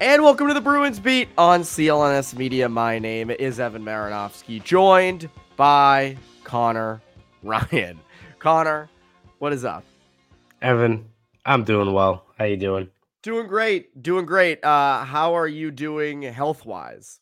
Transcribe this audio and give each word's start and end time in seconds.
And 0.00 0.22
welcome 0.22 0.46
to 0.46 0.54
the 0.54 0.60
Bruins 0.60 1.00
Beat 1.00 1.28
on 1.36 1.62
CLNS 1.62 2.36
Media. 2.36 2.68
My 2.68 3.00
name 3.00 3.32
is 3.32 3.58
Evan 3.58 3.84
Marinofsky, 3.84 4.62
joined 4.62 5.28
by 5.56 6.16
Conor 6.44 7.02
Ryan. 7.42 7.98
Conor, 8.38 8.88
what 9.40 9.52
is 9.52 9.64
up? 9.64 9.82
Evan, 10.62 11.08
I'm 11.44 11.64
doing 11.64 11.92
well. 11.92 12.26
How 12.38 12.44
are 12.44 12.46
you 12.46 12.56
doing? 12.56 12.88
Doing 13.22 13.48
great. 13.48 14.00
Doing 14.00 14.24
great. 14.24 14.64
Uh, 14.64 15.04
how 15.04 15.34
are 15.34 15.48
you 15.48 15.72
doing 15.72 16.22
health 16.22 16.64
wise? 16.64 17.18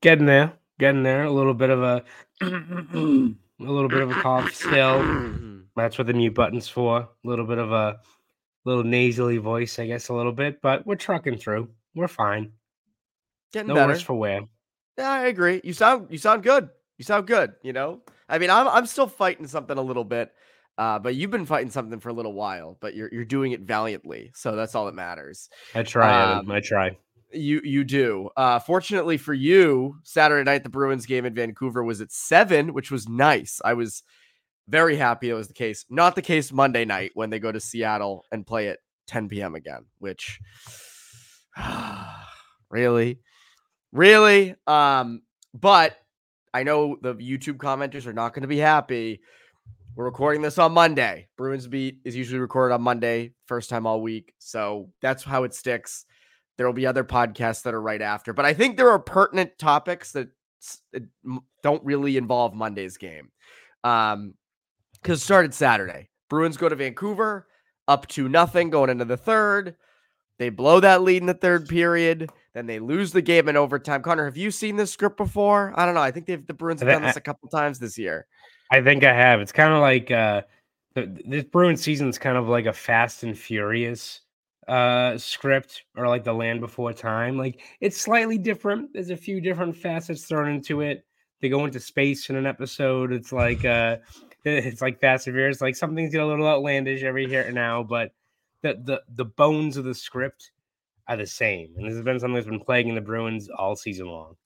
Getting 0.00 0.24
there. 0.24 0.54
Getting 0.78 1.02
there. 1.02 1.24
A 1.24 1.30
little 1.30 1.52
bit 1.52 1.68
of 1.68 1.82
a 1.82 2.02
a 2.40 3.34
little 3.58 3.90
bit 3.90 4.00
of 4.00 4.10
a 4.10 4.14
cough 4.22 4.54
still. 4.54 5.02
That's 5.76 5.98
what 5.98 6.06
the 6.06 6.14
mute 6.14 6.34
button's 6.34 6.66
for. 6.66 7.00
A 7.00 7.08
little 7.24 7.46
bit 7.46 7.58
of 7.58 7.72
a 7.72 7.98
little 8.64 8.84
nasally 8.84 9.38
voice, 9.38 9.78
I 9.78 9.86
guess, 9.86 10.08
a 10.08 10.14
little 10.14 10.32
bit, 10.32 10.60
but 10.62 10.86
we're 10.86 10.96
trucking 10.96 11.38
through. 11.38 11.68
We're 11.94 12.08
fine. 12.08 12.52
Getting 13.52 13.68
no 13.68 13.74
better. 13.74 13.92
worse 13.92 14.02
for 14.02 14.14
wear. 14.14 14.42
Yeah, 14.98 15.10
I 15.10 15.26
agree. 15.26 15.60
You 15.64 15.72
sound 15.72 16.08
you 16.10 16.18
sound 16.18 16.42
good. 16.42 16.68
You 16.98 17.04
sound 17.04 17.26
good. 17.26 17.54
You 17.62 17.72
know, 17.72 18.00
I 18.28 18.38
mean, 18.38 18.50
I'm 18.50 18.66
I'm 18.68 18.86
still 18.86 19.06
fighting 19.06 19.46
something 19.46 19.76
a 19.76 19.82
little 19.82 20.04
bit, 20.04 20.32
uh, 20.78 20.98
but 20.98 21.14
you've 21.14 21.30
been 21.30 21.46
fighting 21.46 21.70
something 21.70 22.00
for 22.00 22.08
a 22.08 22.12
little 22.12 22.32
while. 22.32 22.76
But 22.80 22.94
you're 22.94 23.08
you're 23.12 23.24
doing 23.24 23.52
it 23.52 23.60
valiantly, 23.60 24.32
so 24.34 24.56
that's 24.56 24.74
all 24.74 24.86
that 24.86 24.94
matters. 24.94 25.48
I 25.74 25.82
try, 25.82 26.32
Um, 26.32 26.50
I 26.50 26.60
try. 26.60 26.96
You 27.32 27.60
you 27.64 27.82
do. 27.84 28.30
Uh, 28.36 28.60
fortunately 28.60 29.16
for 29.16 29.34
you, 29.34 29.96
Saturday 30.04 30.44
night 30.48 30.62
the 30.62 30.68
Bruins 30.68 31.06
game 31.06 31.24
in 31.24 31.34
Vancouver 31.34 31.82
was 31.82 32.00
at 32.00 32.12
seven, 32.12 32.72
which 32.72 32.92
was 32.92 33.08
nice. 33.08 33.60
I 33.64 33.74
was 33.74 34.04
very 34.68 34.96
happy 34.96 35.30
it 35.30 35.34
was 35.34 35.48
the 35.48 35.54
case. 35.54 35.84
Not 35.90 36.14
the 36.14 36.22
case 36.22 36.52
Monday 36.52 36.84
night 36.84 37.12
when 37.14 37.30
they 37.30 37.38
go 37.38 37.52
to 37.52 37.60
Seattle 37.60 38.24
and 38.32 38.46
play 38.46 38.68
at 38.68 38.78
10 39.06 39.28
p.m. 39.28 39.54
again, 39.54 39.84
which 39.98 40.40
really, 42.70 43.20
really. 43.92 44.54
Um, 44.66 45.22
but 45.52 45.96
I 46.52 46.62
know 46.62 46.96
the 47.00 47.14
YouTube 47.14 47.56
commenters 47.56 48.06
are 48.06 48.12
not 48.12 48.34
going 48.34 48.42
to 48.42 48.48
be 48.48 48.58
happy. 48.58 49.20
We're 49.96 50.06
recording 50.06 50.42
this 50.42 50.58
on 50.58 50.72
Monday. 50.72 51.28
Bruins 51.36 51.68
beat 51.68 51.98
is 52.04 52.16
usually 52.16 52.40
recorded 52.40 52.74
on 52.74 52.82
Monday, 52.82 53.32
first 53.46 53.70
time 53.70 53.86
all 53.86 54.00
week. 54.00 54.34
So 54.38 54.90
that's 55.00 55.22
how 55.22 55.44
it 55.44 55.54
sticks. 55.54 56.04
There 56.56 56.66
will 56.66 56.72
be 56.72 56.86
other 56.86 57.04
podcasts 57.04 57.62
that 57.62 57.74
are 57.74 57.82
right 57.82 58.02
after, 58.02 58.32
but 58.32 58.44
I 58.44 58.54
think 58.54 58.76
there 58.76 58.90
are 58.90 58.98
pertinent 58.98 59.58
topics 59.58 60.12
that 60.12 60.28
don't 61.62 61.84
really 61.84 62.16
involve 62.16 62.54
Monday's 62.54 62.96
game. 62.96 63.30
Um, 63.82 64.34
because 65.04 65.20
it 65.20 65.24
started 65.24 65.54
Saturday. 65.54 66.08
Bruins 66.30 66.56
go 66.56 66.68
to 66.68 66.74
Vancouver, 66.74 67.46
up 67.86 68.08
to 68.08 68.28
nothing 68.28 68.70
going 68.70 68.90
into 68.90 69.04
the 69.04 69.18
third. 69.18 69.76
They 70.38 70.48
blow 70.48 70.80
that 70.80 71.02
lead 71.02 71.18
in 71.18 71.26
the 71.26 71.34
third 71.34 71.68
period. 71.68 72.30
Then 72.54 72.66
they 72.66 72.80
lose 72.80 73.12
the 73.12 73.22
game 73.22 73.48
in 73.48 73.56
overtime. 73.56 74.02
Conor, 74.02 74.24
have 74.24 74.36
you 74.36 74.50
seen 74.50 74.76
this 74.76 74.90
script 74.90 75.16
before? 75.16 75.72
I 75.76 75.84
don't 75.84 75.94
know. 75.94 76.00
I 76.00 76.10
think 76.10 76.26
the 76.26 76.54
Bruins 76.54 76.80
have 76.80 76.90
done 76.90 77.02
this 77.02 77.16
a 77.16 77.20
couple 77.20 77.48
times 77.50 77.78
this 77.78 77.98
year. 77.98 78.26
I 78.72 78.80
think 78.80 79.04
I 79.04 79.12
have. 79.12 79.40
It's 79.40 79.52
kind 79.52 79.72
of 79.72 79.80
like 79.80 80.10
uh 80.10 80.42
th- 80.96 81.08
this 81.26 81.44
Bruins 81.44 81.82
season's 81.82 82.18
kind 82.18 82.36
of 82.36 82.48
like 82.48 82.66
a 82.66 82.72
Fast 82.72 83.22
and 83.22 83.38
Furious 83.38 84.22
uh 84.66 85.18
script 85.18 85.84
or 85.96 86.08
like 86.08 86.24
the 86.24 86.32
Land 86.32 86.60
Before 86.60 86.92
Time. 86.92 87.36
Like 87.36 87.60
it's 87.80 88.00
slightly 88.00 88.38
different. 88.38 88.92
There's 88.94 89.10
a 89.10 89.16
few 89.16 89.40
different 89.40 89.76
facets 89.76 90.24
thrown 90.24 90.48
into 90.48 90.80
it. 90.80 91.04
They 91.40 91.48
go 91.48 91.64
into 91.64 91.78
space 91.78 92.30
in 92.30 92.36
an 92.36 92.46
episode. 92.46 93.12
It's 93.12 93.32
like 93.32 93.64
uh 93.64 93.98
it's 94.64 94.82
like 94.82 95.00
Fast 95.00 95.26
and 95.26 95.34
Furious. 95.34 95.60
Like 95.60 95.76
something's 95.76 96.12
get 96.12 96.20
a 96.20 96.26
little 96.26 96.46
outlandish 96.46 97.02
every 97.02 97.26
here 97.26 97.42
and 97.42 97.54
now, 97.54 97.82
but 97.82 98.12
the 98.62 98.74
the 98.84 99.02
the 99.16 99.24
bones 99.24 99.76
of 99.76 99.84
the 99.84 99.94
script 99.94 100.50
are 101.08 101.16
the 101.16 101.26
same. 101.26 101.72
And 101.76 101.86
this 101.86 101.94
has 101.94 102.02
been 102.02 102.18
something 102.18 102.34
that's 102.34 102.46
been 102.46 102.60
plaguing 102.60 102.94
the 102.94 103.00
Bruins 103.00 103.48
all 103.48 103.76
season 103.76 104.06
long. 104.06 104.36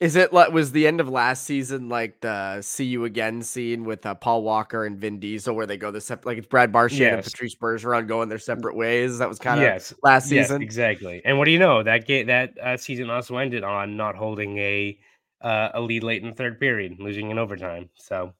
Is 0.00 0.16
it 0.16 0.32
like 0.32 0.50
was 0.50 0.72
the 0.72 0.86
end 0.86 1.00
of 1.00 1.08
last 1.08 1.44
season 1.44 1.88
like 1.88 2.20
the 2.22 2.60
"See 2.60 2.86
You 2.86 3.04
Again" 3.04 3.42
scene 3.42 3.84
with 3.84 4.04
uh, 4.04 4.14
Paul 4.14 4.42
Walker 4.42 4.84
and 4.84 4.98
Vin 4.98 5.20
Diesel, 5.20 5.54
where 5.54 5.66
they 5.66 5.76
go 5.76 5.90
the 5.92 6.00
separate 6.00 6.26
like 6.26 6.38
it's 6.38 6.46
Brad 6.46 6.72
Marchand 6.72 7.02
and 7.02 7.18
Yes. 7.18 7.28
Patrice 7.28 7.54
Bergeron 7.54 8.08
going 8.08 8.28
their 8.28 8.38
separate 8.38 8.74
ways? 8.74 9.18
That 9.18 9.28
was 9.28 9.38
kind 9.38 9.60
of 9.60 9.64
yes, 9.64 9.94
last 10.02 10.32
Yes, 10.32 10.48
season. 10.48 10.62
exactly. 10.62 11.22
And 11.24 11.38
what 11.38 11.44
do 11.44 11.52
you 11.52 11.58
know? 11.60 11.82
That 11.84 12.06
ga- 12.06 12.24
that 12.24 12.58
uh, 12.60 12.76
season 12.78 13.10
also 13.10 13.36
ended 13.36 13.62
on 13.62 13.96
not 13.96 14.16
holding 14.16 14.58
a 14.58 14.98
uh, 15.40 15.68
a 15.74 15.80
lead 15.80 16.02
late 16.02 16.22
in 16.22 16.30
the 16.30 16.34
third 16.34 16.58
period, 16.58 16.96
losing 16.98 17.30
in 17.30 17.38
overtime. 17.38 17.88
So 17.94 18.32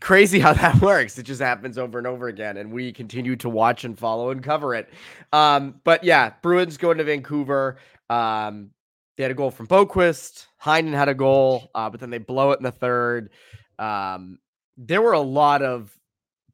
crazy 0.00 0.38
how 0.38 0.52
that 0.52 0.76
works. 0.82 1.18
It 1.18 1.24
just 1.24 1.40
happens 1.40 1.78
over 1.78 1.98
and 1.98 2.06
over 2.06 2.28
again, 2.28 2.56
and 2.56 2.72
we 2.72 2.92
continue 2.92 3.36
to 3.36 3.48
watch 3.48 3.84
and 3.84 3.98
follow 3.98 4.30
and 4.30 4.42
cover 4.42 4.74
it. 4.74 4.88
Um, 5.32 5.80
but 5.84 6.04
yeah, 6.04 6.32
Bruins 6.42 6.76
going 6.76 6.98
to 6.98 7.04
Vancouver. 7.04 7.78
Um, 8.10 8.70
they 9.16 9.24
had 9.24 9.32
a 9.32 9.34
goal 9.34 9.50
from 9.50 9.66
Boqvist. 9.66 10.46
Heinen 10.62 10.92
had 10.92 11.08
a 11.08 11.14
goal, 11.14 11.70
uh, 11.74 11.90
but 11.90 12.00
then 12.00 12.10
they 12.10 12.18
blow 12.18 12.52
it 12.52 12.58
in 12.58 12.64
the 12.64 12.70
third. 12.70 13.30
Um, 13.78 14.38
there 14.76 15.02
were 15.02 15.12
a 15.12 15.20
lot 15.20 15.62
of 15.62 15.92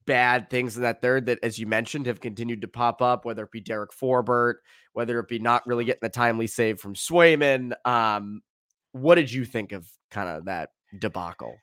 bad 0.06 0.50
things 0.50 0.76
in 0.76 0.82
that 0.82 1.02
third 1.02 1.26
that, 1.26 1.38
as 1.42 1.58
you 1.58 1.66
mentioned, 1.66 2.06
have 2.06 2.20
continued 2.20 2.62
to 2.62 2.68
pop 2.68 3.02
up, 3.02 3.24
whether 3.24 3.44
it 3.44 3.50
be 3.50 3.60
Derek 3.60 3.90
Forbort, 3.92 4.56
whether 4.92 5.18
it 5.18 5.28
be 5.28 5.38
not 5.38 5.66
really 5.66 5.84
getting 5.84 6.00
the 6.02 6.08
timely 6.08 6.46
save 6.46 6.80
from 6.80 6.94
Swayman. 6.94 7.72
Um, 7.86 8.42
what 8.92 9.16
did 9.16 9.32
you 9.32 9.44
think 9.44 9.72
of 9.72 9.86
kind 10.10 10.28
of 10.28 10.46
that 10.46 10.70
debacle? 10.98 11.56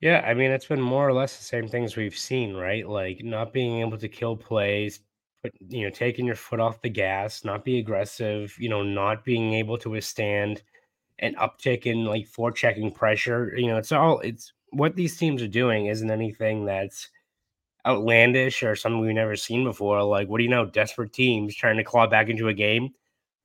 Yeah, 0.00 0.24
I 0.26 0.34
mean 0.34 0.50
it's 0.50 0.66
been 0.66 0.80
more 0.80 1.08
or 1.08 1.12
less 1.12 1.36
the 1.36 1.44
same 1.44 1.68
things 1.68 1.96
we've 1.96 2.16
seen, 2.16 2.54
right? 2.54 2.88
Like 2.88 3.22
not 3.24 3.52
being 3.52 3.80
able 3.80 3.98
to 3.98 4.08
kill 4.08 4.36
plays, 4.36 5.00
but 5.42 5.52
you 5.68 5.84
know, 5.84 5.90
taking 5.90 6.26
your 6.26 6.36
foot 6.36 6.60
off 6.60 6.82
the 6.82 6.90
gas, 6.90 7.44
not 7.44 7.64
be 7.64 7.78
aggressive, 7.78 8.54
you 8.58 8.68
know, 8.68 8.82
not 8.82 9.24
being 9.24 9.54
able 9.54 9.78
to 9.78 9.90
withstand 9.90 10.62
an 11.20 11.34
uptick 11.36 11.86
in 11.86 12.04
like 12.04 12.28
forechecking 12.28 12.94
pressure. 12.94 13.52
You 13.56 13.68
know, 13.68 13.76
it's 13.78 13.92
all 13.92 14.20
it's 14.20 14.52
what 14.70 14.96
these 14.96 15.16
teams 15.16 15.42
are 15.42 15.48
doing 15.48 15.86
isn't 15.86 16.10
anything 16.10 16.64
that's 16.64 17.08
outlandish 17.86 18.62
or 18.62 18.76
something 18.76 19.00
we've 19.00 19.14
never 19.14 19.36
seen 19.36 19.64
before. 19.64 20.02
Like, 20.02 20.28
what 20.28 20.38
do 20.38 20.44
you 20.44 20.50
know? 20.50 20.66
Desperate 20.66 21.12
teams 21.12 21.54
trying 21.54 21.76
to 21.76 21.84
claw 21.84 22.06
back 22.06 22.28
into 22.28 22.48
a 22.48 22.54
game 22.54 22.90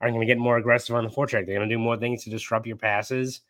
are 0.02 0.10
going 0.10 0.22
to 0.22 0.28
get 0.28 0.38
more 0.38 0.58
aggressive 0.58 0.96
on 0.96 1.04
the 1.04 1.10
forecheck. 1.10 1.46
They're 1.46 1.58
going 1.58 1.70
to 1.70 1.76
do 1.76 1.80
more 1.80 1.98
things 1.98 2.24
to 2.24 2.30
disrupt 2.30 2.68
your 2.68 2.78
passes, 2.78 3.42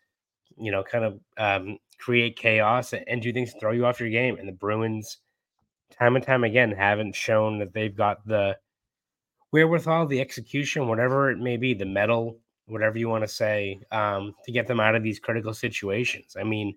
you 0.56 0.70
know, 0.70 0.82
kind 0.82 1.04
of 1.04 1.20
um, 1.38 1.78
create 1.98 2.36
chaos 2.36 2.92
and 2.92 3.22
do 3.22 3.32
things 3.32 3.52
to 3.52 3.60
throw 3.60 3.72
you 3.72 3.86
off 3.86 4.00
your 4.00 4.10
game. 4.10 4.36
And 4.38 4.48
the 4.48 4.52
Bruins, 4.52 5.18
time 5.98 6.16
and 6.16 6.24
time 6.24 6.44
again, 6.44 6.72
haven't 6.72 7.14
shown 7.14 7.58
that 7.58 7.72
they've 7.72 7.94
got 7.94 8.26
the 8.26 8.56
wherewithal, 9.52 10.06
the 10.06 10.20
execution, 10.20 10.88
whatever 10.88 11.30
it 11.30 11.38
may 11.38 11.56
be, 11.56 11.74
the 11.74 11.84
metal, 11.84 12.38
whatever 12.66 12.98
you 12.98 13.08
want 13.08 13.24
to 13.24 13.28
say, 13.28 13.80
um, 13.92 14.34
to 14.44 14.52
get 14.52 14.66
them 14.66 14.80
out 14.80 14.94
of 14.94 15.02
these 15.02 15.20
critical 15.20 15.54
situations. 15.54 16.36
I 16.38 16.44
mean, 16.44 16.76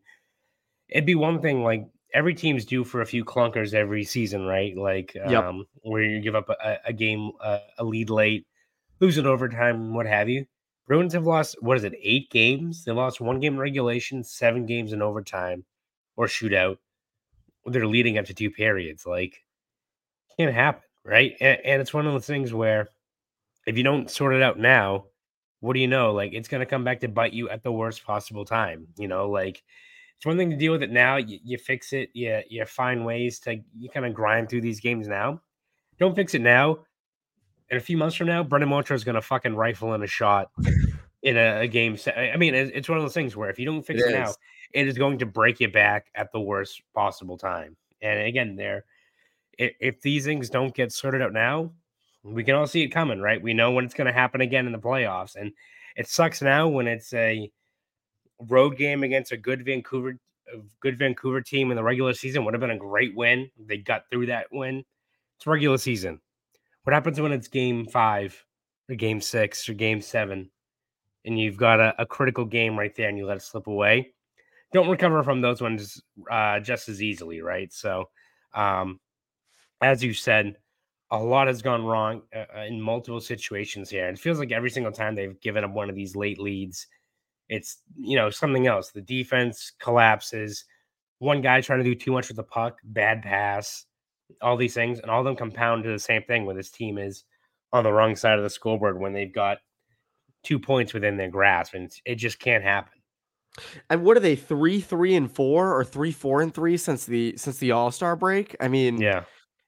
it'd 0.88 1.06
be 1.06 1.16
one 1.16 1.42
thing 1.42 1.64
like 1.64 1.86
every 2.14 2.34
team's 2.34 2.66
due 2.66 2.84
for 2.84 3.02
a 3.02 3.06
few 3.06 3.24
clunkers 3.24 3.74
every 3.74 4.04
season, 4.04 4.46
right? 4.46 4.76
Like 4.76 5.16
Yep. 5.16 5.44
um, 5.44 5.66
where 5.82 6.04
you 6.04 6.20
give 6.22 6.36
up 6.36 6.50
a, 6.50 6.78
a 6.86 6.94
game, 6.94 7.32
uh, 7.42 7.60
a 7.78 7.84
lead 7.84 8.10
late, 8.10 8.48
lose 9.00 9.18
it 9.18 9.26
overtime, 9.26 9.94
what 9.94 10.06
have 10.06 10.30
you. 10.30 10.46
Bruins 10.90 11.14
have 11.14 11.28
lost 11.28 11.56
what 11.62 11.78
is 11.78 11.84
it, 11.84 11.94
eight 12.02 12.32
games? 12.32 12.84
They 12.84 12.92
lost 12.92 13.22
one 13.22 13.40
game 13.40 13.54
in 13.54 13.60
regulation, 13.60 14.24
seven 14.24 14.66
games 14.66 14.92
in 14.92 15.04
overtime 15.04 15.64
or 16.18 16.26
shootout. 16.26 16.78
They're 17.68 17.86
leading 17.86 18.18
up 18.18 18.26
to 18.26 18.34
two 18.34 18.50
periods. 18.50 19.06
Like, 19.06 19.46
can't 20.36 20.52
happen, 20.52 20.82
right? 21.06 21.36
And, 21.40 21.60
and 21.64 21.82
it's 21.82 21.94
one 21.94 22.08
of 22.08 22.14
those 22.14 22.26
things 22.26 22.56
where 22.56 22.90
if 23.68 23.78
you 23.78 23.84
don't 23.84 24.10
sort 24.10 24.34
it 24.34 24.42
out 24.42 24.58
now, 24.58 25.06
what 25.60 25.74
do 25.74 25.80
you 25.80 25.88
know? 25.88 26.12
Like, 26.12 26.34
it's 26.34 26.48
going 26.48 26.62
to 26.62 26.66
come 26.66 26.84
back 26.84 27.02
to 27.02 27.08
bite 27.08 27.34
you 27.34 27.50
at 27.50 27.62
the 27.62 27.72
worst 27.72 28.04
possible 28.04 28.44
time. 28.44 28.88
You 28.98 29.08
know, 29.08 29.30
like 29.30 29.62
it's 30.18 30.26
one 30.26 30.38
thing 30.38 30.50
to 30.50 30.58
deal 30.58 30.72
with 30.72 30.82
it 30.82 30.92
now. 30.92 31.18
You, 31.18 31.38
you 31.44 31.60
fix 31.60 31.94
it. 31.94 32.10
You 32.14 32.42
you 32.50 32.66
find 32.66 33.06
ways 33.06 33.40
to 33.42 33.62
you 33.78 33.90
kind 33.92 34.08
of 34.08 34.16
grind 34.16 34.50
through 34.50 34.62
these 34.62 34.80
games 34.80 35.08
now. 35.08 35.40
Don't 36.00 36.16
fix 36.16 36.34
it 36.34 36.42
now. 36.42 36.80
In 37.72 37.78
a 37.78 37.82
few 37.82 37.98
months 37.98 38.16
from 38.16 38.28
now, 38.28 38.44
Brandon 38.44 38.70
Montour 38.70 38.96
is 38.96 39.04
going 39.04 39.16
to 39.16 39.22
fucking 39.22 39.56
rifle 39.56 39.94
in 39.94 40.02
a 40.02 40.08
shot 40.08 40.50
in 41.22 41.38
a, 41.38 41.62
a 41.62 41.68
game. 41.68 41.98
I 42.16 42.36
mean, 42.38 42.56
it's 42.56 42.90
one 42.90 42.98
of 42.98 43.04
those 43.04 43.14
things 43.14 43.36
where 43.36 43.50
if 43.50 43.60
you 43.60 43.66
don't 43.66 43.84
fix 43.84 44.02
it, 44.02 44.10
it 44.10 44.18
now, 44.18 44.34
it 44.74 44.88
is 44.88 44.98
going 44.98 45.20
to 45.20 45.26
break 45.26 45.60
you 45.60 45.68
back 45.68 46.08
at 46.16 46.32
the 46.32 46.40
worst 46.40 46.82
possible 46.96 47.38
time. 47.38 47.76
And 48.02 48.22
again, 48.22 48.56
there, 48.56 48.86
if, 49.58 49.74
if 49.80 50.02
these 50.02 50.26
things 50.26 50.50
don't 50.50 50.74
get 50.74 50.92
sorted 50.92 51.22
out 51.22 51.34
now, 51.34 51.72
we 52.24 52.44
can 52.44 52.56
all 52.56 52.68
see 52.68 52.84
it 52.84 52.90
coming, 52.90 53.22
right? 53.22 53.42
We 53.42 53.54
know 53.54 53.72
when 53.72 53.86
it's 53.86 53.94
going 53.94 54.08
to 54.08 54.14
happen 54.14 54.42
again 54.42 54.66
in 54.66 54.72
the 54.72 54.80
playoffs, 54.80 55.36
and 55.36 55.52
it 55.96 56.08
sucks 56.08 56.42
now 56.42 56.68
when 56.68 56.88
it's 56.88 57.14
a 57.14 57.52
road 58.48 58.78
game 58.78 59.04
against 59.04 59.32
a 59.32 59.38
good 59.38 59.64
Vancouver, 59.64 60.18
a 60.54 60.58
good 60.80 60.98
Vancouver 60.98 61.42
team 61.42 61.72
in 61.72 61.78
the 61.78 61.84
regular 61.84 62.14
season. 62.14 62.46
Would 62.46 62.54
have 62.54 62.62
been 62.62 62.72
a 62.72 62.78
great 62.78 63.16
win. 63.16 63.50
They 63.58 63.78
got 63.78 64.10
through 64.10 64.28
that 64.28 64.48
win. 64.52 64.84
It's 65.38 65.48
regular 65.48 65.78
season. 65.78 66.20
What 66.90 66.96
happens 66.96 67.22
when 67.22 67.34
it's 67.34 67.48
game 67.48 67.86
five 67.86 68.44
or 68.90 68.96
game 68.96 69.22
six 69.22 69.70
or 69.70 69.76
game 69.76 70.02
seven, 70.02 70.50
and 71.24 71.40
you've 71.40 71.56
got 71.56 71.80
a, 71.80 71.94
a 72.02 72.06
critical 72.08 72.46
game 72.46 72.80
right 72.80 72.96
there, 72.96 73.08
and 73.08 73.16
you 73.16 73.28
let 73.28 73.38
it 73.38 73.44
slip 73.44 73.68
away? 73.68 74.12
don't 74.74 74.90
recover 74.90 75.22
from 75.22 75.40
those 75.40 75.62
ones 75.62 76.02
uh, 76.32 76.60
just 76.60 76.90
as 76.90 77.04
easily, 77.04 77.44
right? 77.44 77.72
So, 77.72 78.10
um, 78.56 79.00
as 79.84 80.04
you 80.04 80.16
said, 80.16 80.56
a 81.12 81.20
lot 81.20 81.46
has 81.46 81.62
gone 81.62 81.86
wrong 81.86 82.24
uh, 82.36 82.46
uh, 82.58 82.62
in 82.62 82.82
multiple 82.82 83.22
situations 83.22 83.92
here. 83.92 84.10
It 84.10 84.18
feels 84.18 84.40
like 84.40 84.52
every 84.52 84.72
single 84.72 84.92
time 84.92 85.14
they've 85.14 85.40
given 85.42 85.64
up 85.64 85.72
one 85.72 85.92
of 85.92 85.96
these 85.96 86.16
late 86.16 86.40
leads, 86.40 86.88
it's 87.50 87.84
you 88.00 88.16
know 88.16 88.32
something 88.32 88.66
else. 88.66 88.90
The 88.90 89.02
defense 89.02 89.74
collapses. 89.80 90.66
One 91.20 91.42
guy 91.44 91.62
trying 91.62 91.84
to 91.84 91.86
do 91.86 91.94
too 91.94 92.14
much 92.14 92.30
with 92.30 92.38
the 92.38 92.44
puck, 92.44 92.80
bad 92.84 93.22
pass, 93.22 93.86
all 94.42 94.58
these 94.58 94.74
things, 94.74 95.00
and 95.00 95.10
all 95.10 95.20
of 95.20 95.26
them 95.26 95.36
compound 95.36 95.84
to 95.84 95.90
the 95.90 96.00
same 96.00 96.24
thing. 96.24 96.46
Where 96.46 96.56
this 96.56 96.72
team 96.72 96.98
is 96.98 97.24
on 97.74 97.84
the 97.84 97.92
wrong 97.92 98.16
side 98.16 98.38
of 98.38 98.44
the 98.44 98.50
scoreboard 98.50 99.00
when 99.00 99.14
they've 99.14 99.34
got 99.34 99.60
two 100.44 100.60
points 100.60 100.94
within 100.94 101.18
their 101.18 101.30
grasp, 101.30 101.74
and 101.74 101.92
it 102.06 102.16
just 102.16 102.40
can't 102.40 102.64
happen. 102.64 102.94
And 103.90 104.04
what 104.04 104.16
are 104.16 104.22
they? 104.22 104.36
Three, 104.36 104.80
three, 104.80 105.16
and 105.16 105.32
four, 105.32 105.74
or 105.74 105.84
three, 105.84 106.12
four, 106.12 106.42
and 106.42 106.54
three 106.54 106.78
since 106.78 107.06
the 107.06 107.36
since 107.38 107.58
the 107.58 107.72
All 107.72 107.92
Star 107.92 108.16
break? 108.16 108.56
I 108.60 108.68
mean, 108.68 109.00
yeah, 109.02 109.24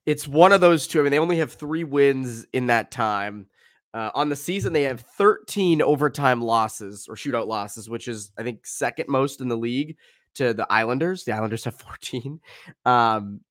it's 0.05 0.27
one 0.27 0.51
of 0.51 0.61
those 0.61 0.87
two. 0.87 0.99
I 0.99 1.03
mean, 1.03 1.11
they 1.11 1.19
only 1.19 1.37
have 1.37 1.53
three 1.53 1.83
wins 1.83 2.45
in 2.53 2.67
that 2.67 2.91
time. 2.91 3.47
Uh, 3.93 4.09
on 4.15 4.29
the 4.29 4.35
season, 4.35 4.71
they 4.71 4.83
have 4.83 5.01
13 5.01 5.81
overtime 5.81 6.41
losses 6.41 7.07
or 7.09 7.15
shootout 7.15 7.47
losses, 7.47 7.89
which 7.89 8.07
is 8.07 8.31
I 8.37 8.43
think 8.43 8.65
second 8.65 9.09
most 9.09 9.41
in 9.41 9.49
the 9.49 9.57
league 9.57 9.97
to 10.35 10.53
the 10.53 10.71
Islanders. 10.71 11.25
The 11.25 11.33
Islanders 11.33 11.65
have 11.65 11.75
14. 11.75 12.39
Um, 12.85 13.41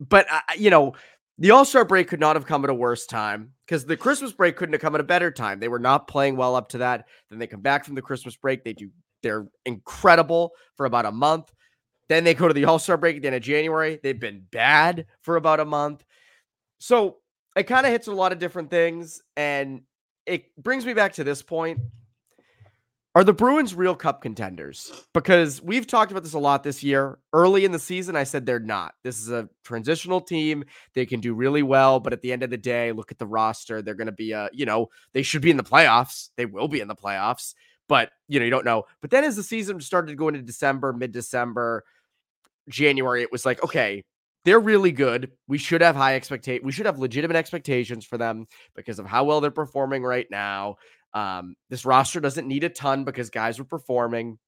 but 0.00 0.26
uh, 0.30 0.40
you 0.56 0.70
know, 0.70 0.94
the 1.38 1.50
All 1.50 1.64
Star 1.64 1.84
break 1.84 2.08
could 2.08 2.20
not 2.20 2.36
have 2.36 2.46
come 2.46 2.64
at 2.64 2.70
a 2.70 2.74
worse 2.74 3.06
time 3.06 3.52
because 3.66 3.84
the 3.84 3.96
Christmas 3.96 4.32
break 4.32 4.56
couldn't 4.56 4.74
have 4.74 4.82
come 4.82 4.94
at 4.94 5.00
a 5.00 5.04
better 5.04 5.30
time. 5.30 5.58
They 5.60 5.68
were 5.68 5.78
not 5.78 6.08
playing 6.08 6.36
well 6.36 6.54
up 6.54 6.68
to 6.70 6.78
that. 6.78 7.06
Then 7.30 7.38
they 7.38 7.46
come 7.46 7.60
back 7.60 7.84
from 7.84 7.94
the 7.94 8.02
Christmas 8.02 8.36
break. 8.36 8.64
They 8.64 8.72
do 8.72 8.90
they're 9.22 9.46
incredible 9.64 10.52
for 10.76 10.86
about 10.86 11.06
a 11.06 11.12
month. 11.12 11.50
Then 12.08 12.22
they 12.24 12.34
go 12.34 12.46
to 12.46 12.54
the 12.54 12.66
All 12.66 12.78
Star 12.78 12.96
break 12.96 13.16
at 13.16 13.22
the 13.22 13.28
end 13.28 13.36
of 13.36 13.42
January. 13.42 13.98
They've 14.02 14.18
been 14.18 14.44
bad 14.52 15.06
for 15.22 15.36
about 15.36 15.60
a 15.60 15.64
month. 15.64 16.04
So 16.78 17.16
it 17.56 17.64
kind 17.64 17.86
of 17.86 17.92
hits 17.92 18.06
a 18.06 18.12
lot 18.12 18.32
of 18.32 18.38
different 18.38 18.70
things. 18.70 19.22
And 19.36 19.82
it 20.26 20.54
brings 20.56 20.84
me 20.84 20.94
back 20.94 21.14
to 21.14 21.24
this 21.24 21.42
point. 21.42 21.80
Are 23.16 23.22
the 23.22 23.32
Bruins 23.32 23.76
real 23.76 23.94
cup 23.94 24.22
contenders? 24.22 24.90
Because 25.12 25.62
we've 25.62 25.86
talked 25.86 26.10
about 26.10 26.24
this 26.24 26.32
a 26.32 26.38
lot 26.38 26.64
this 26.64 26.82
year. 26.82 27.18
Early 27.32 27.64
in 27.64 27.70
the 27.70 27.78
season, 27.78 28.16
I 28.16 28.24
said 28.24 28.44
they're 28.44 28.58
not. 28.58 28.94
This 29.04 29.20
is 29.20 29.30
a 29.30 29.48
transitional 29.62 30.20
team. 30.20 30.64
They 30.94 31.06
can 31.06 31.20
do 31.20 31.32
really 31.32 31.62
well, 31.62 32.00
but 32.00 32.12
at 32.12 32.22
the 32.22 32.32
end 32.32 32.42
of 32.42 32.50
the 32.50 32.56
day, 32.56 32.90
look 32.90 33.12
at 33.12 33.18
the 33.18 33.26
roster. 33.26 33.82
They're 33.82 33.94
going 33.94 34.06
to 34.06 34.12
be 34.12 34.32
a, 34.32 34.50
you 34.52 34.66
know, 34.66 34.88
they 35.12 35.22
should 35.22 35.42
be 35.42 35.50
in 35.50 35.56
the 35.56 35.62
playoffs. 35.62 36.30
They 36.36 36.46
will 36.46 36.66
be 36.66 36.80
in 36.80 36.88
the 36.88 36.96
playoffs 36.96 37.54
but 37.88 38.10
you 38.28 38.38
know, 38.38 38.44
you 38.44 38.50
don't 38.50 38.64
know. 38.64 38.84
But 39.00 39.10
then 39.10 39.24
as 39.24 39.36
the 39.36 39.42
season 39.42 39.80
started 39.80 40.16
to 40.16 40.28
into 40.28 40.42
December, 40.42 40.92
mid 40.92 41.12
December, 41.12 41.84
January, 42.68 43.22
it 43.22 43.32
was 43.32 43.44
like, 43.44 43.62
okay, 43.62 44.02
they're 44.44 44.60
really 44.60 44.92
good. 44.92 45.32
We 45.48 45.58
should 45.58 45.80
have 45.80 45.96
high 45.96 46.16
expectation. 46.16 46.64
We 46.64 46.72
should 46.72 46.86
have 46.86 46.98
legitimate 46.98 47.36
expectations 47.36 48.04
for 48.04 48.18
them 48.18 48.46
because 48.74 48.98
of 48.98 49.06
how 49.06 49.24
well 49.24 49.40
they're 49.40 49.50
performing 49.50 50.02
right 50.02 50.26
now. 50.30 50.76
Um, 51.14 51.54
this 51.70 51.84
roster 51.84 52.20
doesn't 52.20 52.48
need 52.48 52.64
a 52.64 52.68
ton 52.68 53.04
because 53.04 53.30
guys 53.30 53.58
are 53.60 53.64
performing, 53.64 54.38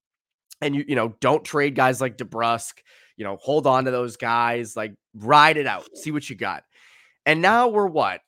and 0.60 0.74
you 0.74 0.84
you 0.88 0.96
know 0.96 1.14
don't 1.20 1.44
trade 1.44 1.74
guys 1.74 2.00
like 2.00 2.18
DeBrusk. 2.18 2.74
You 3.16 3.24
know, 3.24 3.36
hold 3.40 3.66
on 3.66 3.86
to 3.86 3.90
those 3.90 4.16
guys, 4.16 4.76
like 4.76 4.94
ride 5.14 5.56
it 5.56 5.66
out, 5.66 5.88
see 5.96 6.10
what 6.10 6.28
you 6.28 6.36
got. 6.36 6.64
And 7.24 7.40
now 7.40 7.68
we're 7.68 7.86
what 7.86 8.20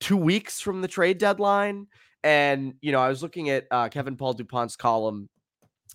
two 0.00 0.16
weeks 0.16 0.60
from 0.60 0.80
the 0.80 0.88
trade 0.88 1.18
deadline. 1.18 1.86
And, 2.22 2.74
you 2.80 2.92
know, 2.92 3.00
I 3.00 3.08
was 3.08 3.22
looking 3.22 3.50
at 3.50 3.66
uh, 3.70 3.88
Kevin 3.88 4.16
Paul 4.16 4.34
Dupont's 4.34 4.76
column 4.76 5.28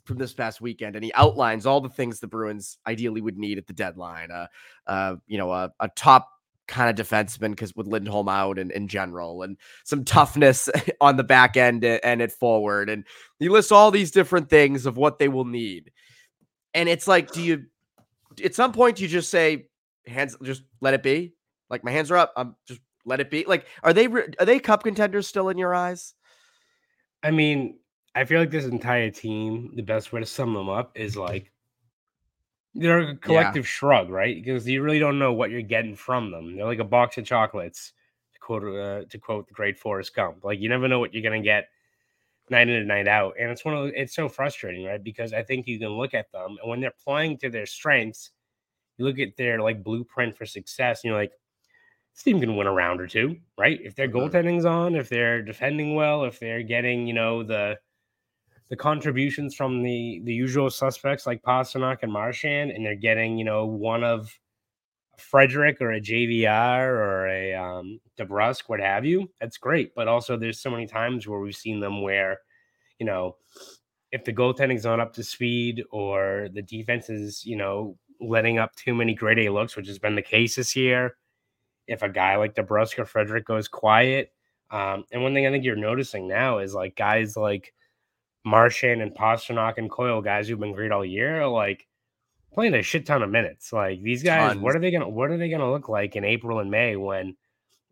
from 0.06 0.18
this 0.18 0.34
past 0.34 0.62
weekend, 0.62 0.96
and 0.96 1.04
he 1.04 1.12
outlines 1.14 1.66
all 1.66 1.82
the 1.82 1.90
things 1.90 2.20
the 2.20 2.28
Bruins 2.28 2.78
ideally 2.86 3.22
would 3.22 3.38
need 3.38 3.58
at 3.58 3.68
the 3.68 3.74
deadline. 3.74 4.32
Uh, 4.32 4.48
uh, 4.88 5.16
you 5.28 5.38
know, 5.38 5.52
a, 5.52 5.72
a 5.80 5.90
top 5.90 6.30
kind 6.68 6.90
of 6.90 7.06
defenseman 7.06 7.52
because 7.52 7.76
with 7.76 7.88
Lindholm 7.88 8.28
out 8.28 8.58
and 8.58 8.72
in 8.72 8.88
general, 8.88 9.44
and 9.44 9.58
some 9.84 10.04
toughness 10.04 10.70
on 11.02 11.18
the 11.18 11.24
back 11.24 11.58
end 11.58 11.84
and 11.84 12.22
at 12.22 12.32
forward. 12.32 12.90
And 12.90 13.06
he 13.40 13.50
lists 13.50 13.72
all 13.72 13.92
these 13.92 14.12
different 14.12 14.50
things 14.50 14.86
of 14.86 14.98
what 14.98 15.20
they 15.20 15.28
will 15.28 15.46
need. 15.46 15.92
And 16.74 16.90
it's 16.90 17.08
like, 17.08 17.32
do 17.32 17.42
you, 17.42 17.66
at 18.44 18.56
some 18.56 18.74
point, 18.74 19.00
you 19.00 19.08
just 19.08 19.30
say, 19.30 19.68
hands, 20.08 20.36
just 20.44 20.64
let 20.82 20.94
it 20.94 21.04
be? 21.04 21.34
Like, 21.70 21.84
my 21.84 21.92
hands 21.92 22.12
are 22.12 22.18
up. 22.18 22.34
I'm 22.36 22.56
just 22.68 22.82
let 23.06 23.20
it 23.20 23.30
be. 23.30 23.46
Like, 23.46 23.66
are 23.84 23.94
they 23.94 24.08
are 24.08 24.46
they 24.46 24.60
cup 24.60 24.84
contenders 24.84 25.28
still 25.28 25.50
in 25.50 25.58
your 25.58 25.74
eyes? 25.74 26.14
I 27.24 27.32
mean, 27.32 27.80
I 28.14 28.26
feel 28.26 28.40
like 28.40 28.52
this 28.52 28.66
entire 28.66 29.10
team, 29.10 29.72
the 29.76 29.82
best 29.82 30.14
way 30.14 30.20
to 30.20 30.26
sum 30.26 30.54
them 30.54 30.70
up 30.70 30.92
is 30.96 31.18
like 31.18 31.52
they're 32.76 33.00
a 33.00 33.16
collective 33.16 33.64
yeah. 33.64 33.70
shrug, 33.70 34.10
right? 34.10 34.36
Because 34.36 34.68
you 34.68 34.84
really 34.84 35.00
don't 35.00 35.18
know 35.18 35.34
what 35.34 35.50
you're 35.50 35.62
getting 35.62 35.96
from 35.96 36.30
them. 36.32 36.56
They're 36.56 36.66
like 36.66 36.80
a 36.80 36.84
box 36.84 37.18
of 37.18 37.26
chocolates, 37.26 37.94
to 38.34 38.40
quote 38.40 38.64
uh, 38.64 39.06
to 39.10 39.18
quote 39.18 39.48
the 39.48 39.54
great 39.54 39.78
Forrest 39.78 40.14
Gump. 40.16 40.44
Like 40.44 40.60
you 40.60 40.70
never 40.70 40.88
know 40.88 41.00
what 41.00 41.14
you're 41.14 41.24
gonna 41.24 41.42
get 41.42 41.70
night 42.50 42.68
in 42.68 42.76
and 42.76 42.88
night 42.88 43.08
out, 43.08 43.36
and 43.40 43.50
it's 43.50 43.64
one 43.64 43.76
of 43.76 43.92
it's 43.96 44.14
so 44.14 44.28
frustrating, 44.28 44.86
right? 44.86 45.04
Because 45.04 45.34
I 45.34 45.42
think 45.42 45.68
you 45.68 45.80
can 45.80 45.90
look 45.90 46.14
at 46.14 46.32
them, 46.32 46.58
and 46.62 46.70
when 46.70 46.82
they're 46.82 46.94
playing 47.04 47.38
to 47.40 47.50
their 47.50 47.66
strengths, 47.66 48.32
you 48.98 49.06
look 49.06 49.20
at 49.20 49.38
their 49.38 49.62
like 49.62 49.84
blueprint 49.84 50.38
for 50.38 50.46
success, 50.46 51.04
and 51.04 51.10
you're 51.10 51.20
like, 51.20 51.32
this 52.14 52.24
team 52.24 52.40
can 52.40 52.56
win 52.58 52.68
a 52.68 52.74
round 52.74 53.00
or 53.00 53.08
two, 53.08 53.38
right? 53.58 53.80
If 53.82 53.96
their 53.96 54.10
mm-hmm. 54.10 54.18
goaltending's 54.18 54.66
on, 54.66 54.96
if 54.96 55.08
they're 55.08 55.42
defending 55.42 55.96
well, 55.96 56.26
if 56.26 56.40
they're 56.40 56.64
getting, 56.64 57.08
you 57.08 57.14
know, 57.14 57.42
the 57.44 57.78
the 58.70 58.76
contributions 58.76 59.56
from 59.56 59.84
the 59.84 60.22
the 60.24 60.34
usual 60.34 60.70
suspects 60.70 61.28
like 61.28 61.44
Pastrnak 61.44 62.00
and 62.02 62.12
Marchand, 62.12 62.72
and 62.72 62.86
they're 62.86 62.96
getting, 62.96 63.38
you 63.38 63.46
know, 63.46 63.66
one 63.66 64.04
of 64.04 64.32
Frederic 65.18 65.82
or 65.82 65.94
a 65.94 66.02
JVR 66.02 66.88
or 66.88 67.28
a 67.28 67.54
um, 67.54 68.00
DeBrusk, 68.20 68.64
what 68.68 68.80
have 68.80 69.06
you. 69.06 69.30
That's 69.40 69.58
great, 69.58 69.94
but 69.96 70.08
also 70.08 70.38
there's 70.38 70.60
so 70.60 70.70
many 70.70 70.88
times 70.88 71.28
where 71.28 71.40
we've 71.40 71.56
seen 71.56 71.80
them 71.80 72.02
where, 72.02 72.40
you 73.00 73.06
know, 73.06 73.38
if 74.12 74.24
the 74.24 74.34
goaltending's 74.34 74.86
not 74.86 75.00
up 75.00 75.14
to 75.14 75.24
speed 75.24 75.84
or 75.92 76.50
the 76.54 76.62
defense 76.62 77.10
is, 77.10 77.46
you 77.46 77.56
know, 77.56 77.98
letting 78.22 78.60
up 78.60 78.76
too 78.76 78.96
many 78.96 79.14
grade 79.14 79.40
A 79.40 79.50
looks, 79.50 79.76
which 79.76 79.88
has 79.88 80.00
been 80.00 80.16
the 80.16 80.22
case 80.22 80.56
this 80.56 80.76
year 80.76 81.16
if 81.88 82.02
a 82.02 82.10
guy 82.10 82.36
like 82.36 82.56
DeBrusk 82.56 82.98
or 82.98 83.06
Frederic 83.06 83.46
goes 83.46 83.68
quiet. 83.68 84.32
Um, 84.72 85.06
and 85.12 85.22
one 85.22 85.34
thing 85.34 85.46
I 85.46 85.52
think 85.52 85.64
you're 85.64 85.76
noticing 85.76 86.28
now 86.28 86.60
is 86.60 86.74
like 86.74 86.96
guys 86.96 87.38
like 87.38 87.74
Marchand 88.46 89.02
and 89.02 89.14
Pastrnak 89.14 89.78
and 89.78 89.90
Coyle, 89.90 90.22
guys 90.22 90.48
who've 90.48 90.60
been 90.60 90.74
great 90.74 90.92
all 90.92 91.04
year, 91.04 91.48
like 91.48 91.88
playing 92.54 92.76
a 92.76 92.82
shit 92.82 93.06
ton 93.06 93.24
of 93.24 93.30
minutes. 93.30 93.74
Like 93.74 94.02
these 94.02 94.24
guys, 94.24 94.52
Tons. 94.52 94.62
what 94.62 94.76
are 94.76 94.80
they 94.80 94.92
gonna 94.92 95.10
what 95.10 95.32
are 95.32 95.38
they 95.38 95.50
gonna 95.50 95.72
look 95.72 95.90
like 95.90 96.16
in 96.16 96.24
April 96.24 96.60
and 96.60 96.70
May 96.70 96.96
when 96.96 97.36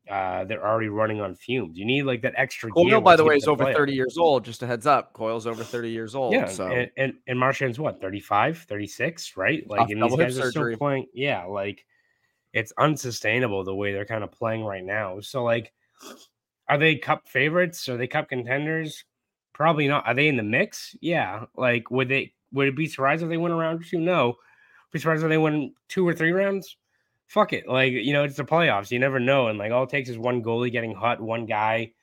uh, 0.09 0.43
they're 0.43 0.65
already 0.65 0.89
running 0.89 1.21
on 1.21 1.33
fumes. 1.33 1.77
You 1.77 1.85
need 1.85 2.03
like 2.03 2.21
that 2.23 2.33
extra. 2.35 2.69
Coyle, 2.69 2.99
by 3.01 3.15
the 3.15 3.23
way, 3.23 3.37
is 3.37 3.47
over 3.47 3.71
30 3.73 3.93
years 3.93 4.17
old. 4.17 4.43
Just 4.43 4.61
a 4.61 4.67
heads 4.67 4.85
up. 4.85 5.13
Coyle's 5.13 5.47
over 5.47 5.63
30 5.63 5.89
years 5.89 6.13
old. 6.13 6.33
Yeah. 6.33 6.47
So 6.47 6.67
and, 6.67 6.91
and, 6.97 7.13
and 7.27 7.39
Marchand's 7.39 7.79
what, 7.79 8.01
35, 8.01 8.59
36, 8.59 9.37
right? 9.37 9.67
Like, 9.69 9.89
and 9.89 10.03
these 10.03 10.15
guys 10.15 10.37
are 10.37 10.51
surgery. 10.51 10.73
still 10.73 10.77
playing. 10.77 11.07
Yeah. 11.13 11.45
Like, 11.45 11.85
it's 12.51 12.73
unsustainable 12.77 13.63
the 13.63 13.73
way 13.73 13.93
they're 13.93 14.05
kind 14.05 14.23
of 14.23 14.31
playing 14.31 14.65
right 14.65 14.83
now. 14.83 15.21
So, 15.21 15.43
like, 15.43 15.71
are 16.67 16.77
they 16.77 16.97
cup 16.97 17.27
favorites? 17.27 17.87
Are 17.87 17.97
they 17.97 18.07
cup 18.07 18.27
contenders? 18.27 19.05
Probably 19.53 19.87
not. 19.87 20.05
Are 20.07 20.13
they 20.13 20.27
in 20.27 20.37
the 20.37 20.43
mix? 20.43 20.95
Yeah. 21.01 21.45
Like, 21.55 21.91
would 21.91 22.09
they? 22.09 22.33
Would 22.51 22.67
it 22.67 22.75
be 22.75 22.87
surprised 22.87 23.23
if 23.23 23.29
they 23.29 23.37
went 23.37 23.53
around 23.53 23.83
two? 23.87 23.99
No. 23.99 24.35
Be 24.91 24.99
surprised 24.99 25.23
if 25.23 25.29
they 25.29 25.37
win 25.37 25.73
two 25.89 26.07
or 26.07 26.13
three 26.13 26.31
rounds. 26.31 26.77
Fuck 27.27 27.53
it. 27.53 27.67
Like, 27.67 27.93
you 27.93 28.13
know, 28.13 28.23
it's 28.23 28.37
the 28.37 28.43
playoffs. 28.43 28.91
You 28.91 28.99
never 28.99 29.19
know. 29.19 29.47
And 29.47 29.57
like, 29.57 29.71
all 29.71 29.83
it 29.83 29.89
takes 29.89 30.09
is 30.09 30.17
one 30.17 30.43
goalie 30.43 30.71
getting 30.71 30.93
hot, 30.93 31.19
one 31.19 31.45
guy, 31.47 31.93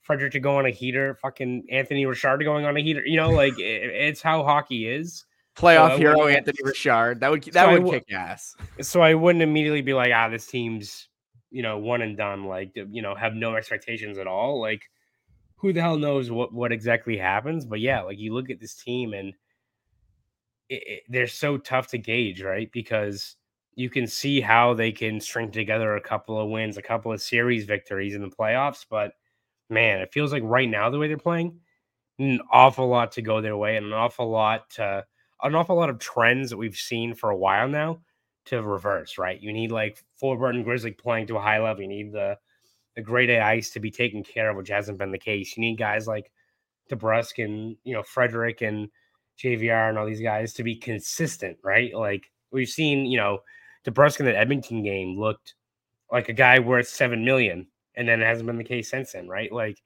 Frederic 0.00 0.32
to 0.32 0.40
go 0.40 0.56
on 0.56 0.66
a 0.66 0.70
heater, 0.70 1.14
fucking 1.22 1.66
Anthony 1.70 2.04
Richard 2.04 2.42
going 2.42 2.64
on 2.64 2.76
a 2.76 2.80
heater. 2.80 3.06
You 3.06 3.16
know, 3.16 3.30
like 3.42 3.58
it, 3.58 3.90
it's 3.90 4.20
how 4.22 4.42
hockey 4.42 4.88
is. 4.88 5.24
Playoff 5.54 5.90
So 5.90 5.96
hero 5.98 6.26
Anthony 6.26 6.58
Richard. 6.64 7.20
That 7.20 7.30
would 7.30 7.44
that 7.44 7.66
So 7.66 7.72
would 7.72 7.82
wou- 7.84 7.90
kick 7.92 8.12
ass. 8.12 8.56
So 8.80 9.02
I 9.02 9.14
wouldn't 9.14 9.42
immediately 9.42 9.82
be 9.82 9.92
like, 9.94 10.10
ah, 10.12 10.28
this 10.28 10.46
team's, 10.46 11.08
you 11.50 11.62
know, 11.62 11.78
one 11.78 12.02
and 12.02 12.16
done. 12.16 12.46
Like, 12.46 12.72
you 12.74 13.02
know, 13.02 13.14
have 13.14 13.34
no 13.34 13.54
expectations 13.54 14.18
at 14.18 14.26
all. 14.26 14.60
Like, 14.60 14.82
who 15.62 15.72
the 15.72 15.80
hell 15.80 15.96
knows 15.96 16.30
what 16.30 16.52
what 16.52 16.72
exactly 16.72 17.16
happens? 17.16 17.64
But 17.64 17.80
yeah, 17.80 18.02
like 18.02 18.18
you 18.18 18.34
look 18.34 18.50
at 18.50 18.60
this 18.60 18.74
team 18.74 19.14
and 19.14 19.32
it, 20.68 20.82
it, 20.86 21.02
they're 21.08 21.28
so 21.28 21.56
tough 21.56 21.86
to 21.88 21.98
gauge, 21.98 22.42
right? 22.42 22.68
Because 22.72 23.36
you 23.74 23.88
can 23.88 24.08
see 24.08 24.40
how 24.40 24.74
they 24.74 24.90
can 24.90 25.20
string 25.20 25.52
together 25.52 25.94
a 25.94 26.00
couple 26.00 26.38
of 26.38 26.50
wins, 26.50 26.76
a 26.76 26.82
couple 26.82 27.12
of 27.12 27.22
series 27.22 27.64
victories 27.64 28.14
in 28.14 28.22
the 28.22 28.28
playoffs. 28.28 28.84
But 28.90 29.12
man, 29.70 30.00
it 30.00 30.12
feels 30.12 30.32
like 30.32 30.42
right 30.44 30.68
now 30.68 30.90
the 30.90 30.98
way 30.98 31.06
they're 31.06 31.16
playing, 31.16 31.60
an 32.18 32.40
awful 32.50 32.88
lot 32.88 33.12
to 33.12 33.22
go 33.22 33.40
their 33.40 33.56
way, 33.56 33.76
and 33.76 33.86
an 33.86 33.92
awful 33.92 34.28
lot 34.28 34.68
to 34.70 35.04
an 35.44 35.54
awful 35.54 35.76
lot 35.76 35.90
of 35.90 35.98
trends 36.00 36.50
that 36.50 36.56
we've 36.56 36.76
seen 36.76 37.14
for 37.14 37.30
a 37.30 37.36
while 37.36 37.68
now 37.68 38.00
to 38.46 38.60
reverse. 38.62 39.16
Right? 39.16 39.40
You 39.40 39.52
need 39.52 39.70
like 39.70 40.04
Forbort 40.20 40.56
and 40.56 40.66
Grzelcyk 40.66 40.98
playing 40.98 41.28
to 41.28 41.36
a 41.36 41.40
high 41.40 41.62
level. 41.62 41.82
You 41.82 41.88
need 41.88 42.12
the 42.12 42.36
the 42.96 43.02
great 43.02 43.30
ice 43.30 43.70
to 43.70 43.80
be 43.80 43.90
taken 43.90 44.22
care 44.22 44.50
of, 44.50 44.56
which 44.56 44.68
hasn't 44.68 44.98
been 44.98 45.12
the 45.12 45.18
case. 45.18 45.56
You 45.56 45.62
need 45.62 45.78
guys 45.78 46.06
like 46.06 46.30
DeBrusk 46.90 47.42
and 47.42 47.76
you 47.84 47.94
know 47.94 48.02
Frederic 48.02 48.60
and 48.60 48.88
JVR 49.42 49.88
and 49.88 49.98
all 49.98 50.06
these 50.06 50.20
guys 50.20 50.52
to 50.54 50.62
be 50.62 50.76
consistent, 50.76 51.58
right? 51.62 51.94
Like 51.94 52.30
we've 52.50 52.68
seen, 52.68 53.06
you 53.06 53.18
know, 53.18 53.38
DeBrusk 53.86 54.20
in 54.20 54.26
the 54.26 54.36
Edmonton 54.36 54.82
game 54.82 55.18
looked 55.18 55.54
like 56.10 56.28
a 56.28 56.34
guy 56.34 56.58
worth 56.58 56.88
seven 56.88 57.24
million, 57.24 57.66
and 57.96 58.08
then 58.08 58.20
it 58.20 58.26
hasn't 58.26 58.46
been 58.46 58.58
the 58.58 58.64
case 58.64 58.90
since 58.90 59.12
then, 59.12 59.28
right? 59.28 59.50
Like 59.52 59.78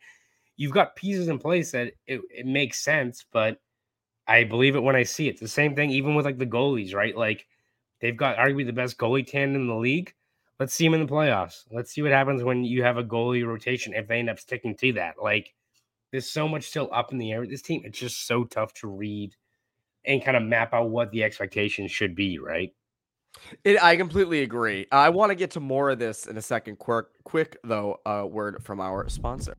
you've 0.57 0.73
got 0.73 0.97
pieces 0.97 1.29
in 1.29 1.39
place 1.39 1.71
that 1.73 1.93
it, 2.07 2.21
it 2.31 2.47
makes 2.47 2.83
sense, 2.83 3.25
but 3.33 3.59
I 4.27 4.45
believe 4.45 4.75
it 4.75 4.83
when 4.83 4.97
I 4.97 5.05
see 5.05 5.29
it. 5.29 5.39
The 5.39 5.49
same 5.49 5.75
thing, 5.75 5.91
even 5.91 6.15
with 6.15 6.27
like 6.27 6.39
the 6.39 6.47
goalies, 6.47 6.95
right? 6.95 7.17
Like 7.17 7.47
they've 8.01 8.17
got 8.17 8.37
arguably 8.37 8.67
the 8.67 8.73
best 8.73 8.99
goalie 8.99 9.27
tandem 9.27 9.63
in 9.63 9.69
the 9.69 9.75
league. 9.75 10.13
Let's 10.59 10.75
see 10.75 10.85
them 10.85 10.95
in 10.95 11.07
the 11.07 11.13
playoffs. 11.13 11.65
Let's 11.71 11.93
see 11.93 12.03
what 12.03 12.13
happens 12.13 12.43
when 12.43 12.65
you 12.65 12.83
have 12.83 12.97
a 12.97 13.05
goalie 13.05 13.47
rotation 13.47 13.93
if 13.93 14.09
they 14.09 14.19
end 14.19 14.31
up 14.31 14.39
sticking 14.39 14.75
to 14.77 14.93
that. 14.95 15.17
Like 15.23 15.55
there's 16.13 16.31
so 16.31 16.49
much 16.49 16.65
still 16.65 16.89
up 16.93 17.13
in 17.13 17.19
the 17.19 17.33
air 17.33 17.41
with 17.41 17.51
this 17.51 17.63
team. 17.63 17.83
It's 17.85 17.99
just 17.99 18.27
so 18.27 18.45
tough 18.45 18.73
to 18.75 18.89
read 18.89 19.35
and 20.07 20.25
kind 20.25 20.37
of 20.37 20.43
map 20.43 20.73
out 20.73 20.89
what 20.89 21.11
the 21.11 21.25
expectations 21.25 21.91
should 21.91 22.15
be, 22.15 22.39
right? 22.39 22.73
It, 23.65 23.83
I 23.83 23.97
completely 23.97 24.43
agree. 24.43 24.87
I 24.91 25.11
want 25.11 25.31
to 25.31 25.35
get 25.35 25.51
to 25.53 25.61
more 25.61 25.91
of 25.91 25.99
this 25.99 26.27
in 26.27 26.39
a 26.39 26.43
second. 26.43 26.79
Quick, 26.79 27.07
quick 27.25 27.59
though, 27.63 28.01
uh, 28.07 28.25
word 28.27 28.63
from 28.65 28.81
our 28.81 29.09
sponsor. 29.11 29.57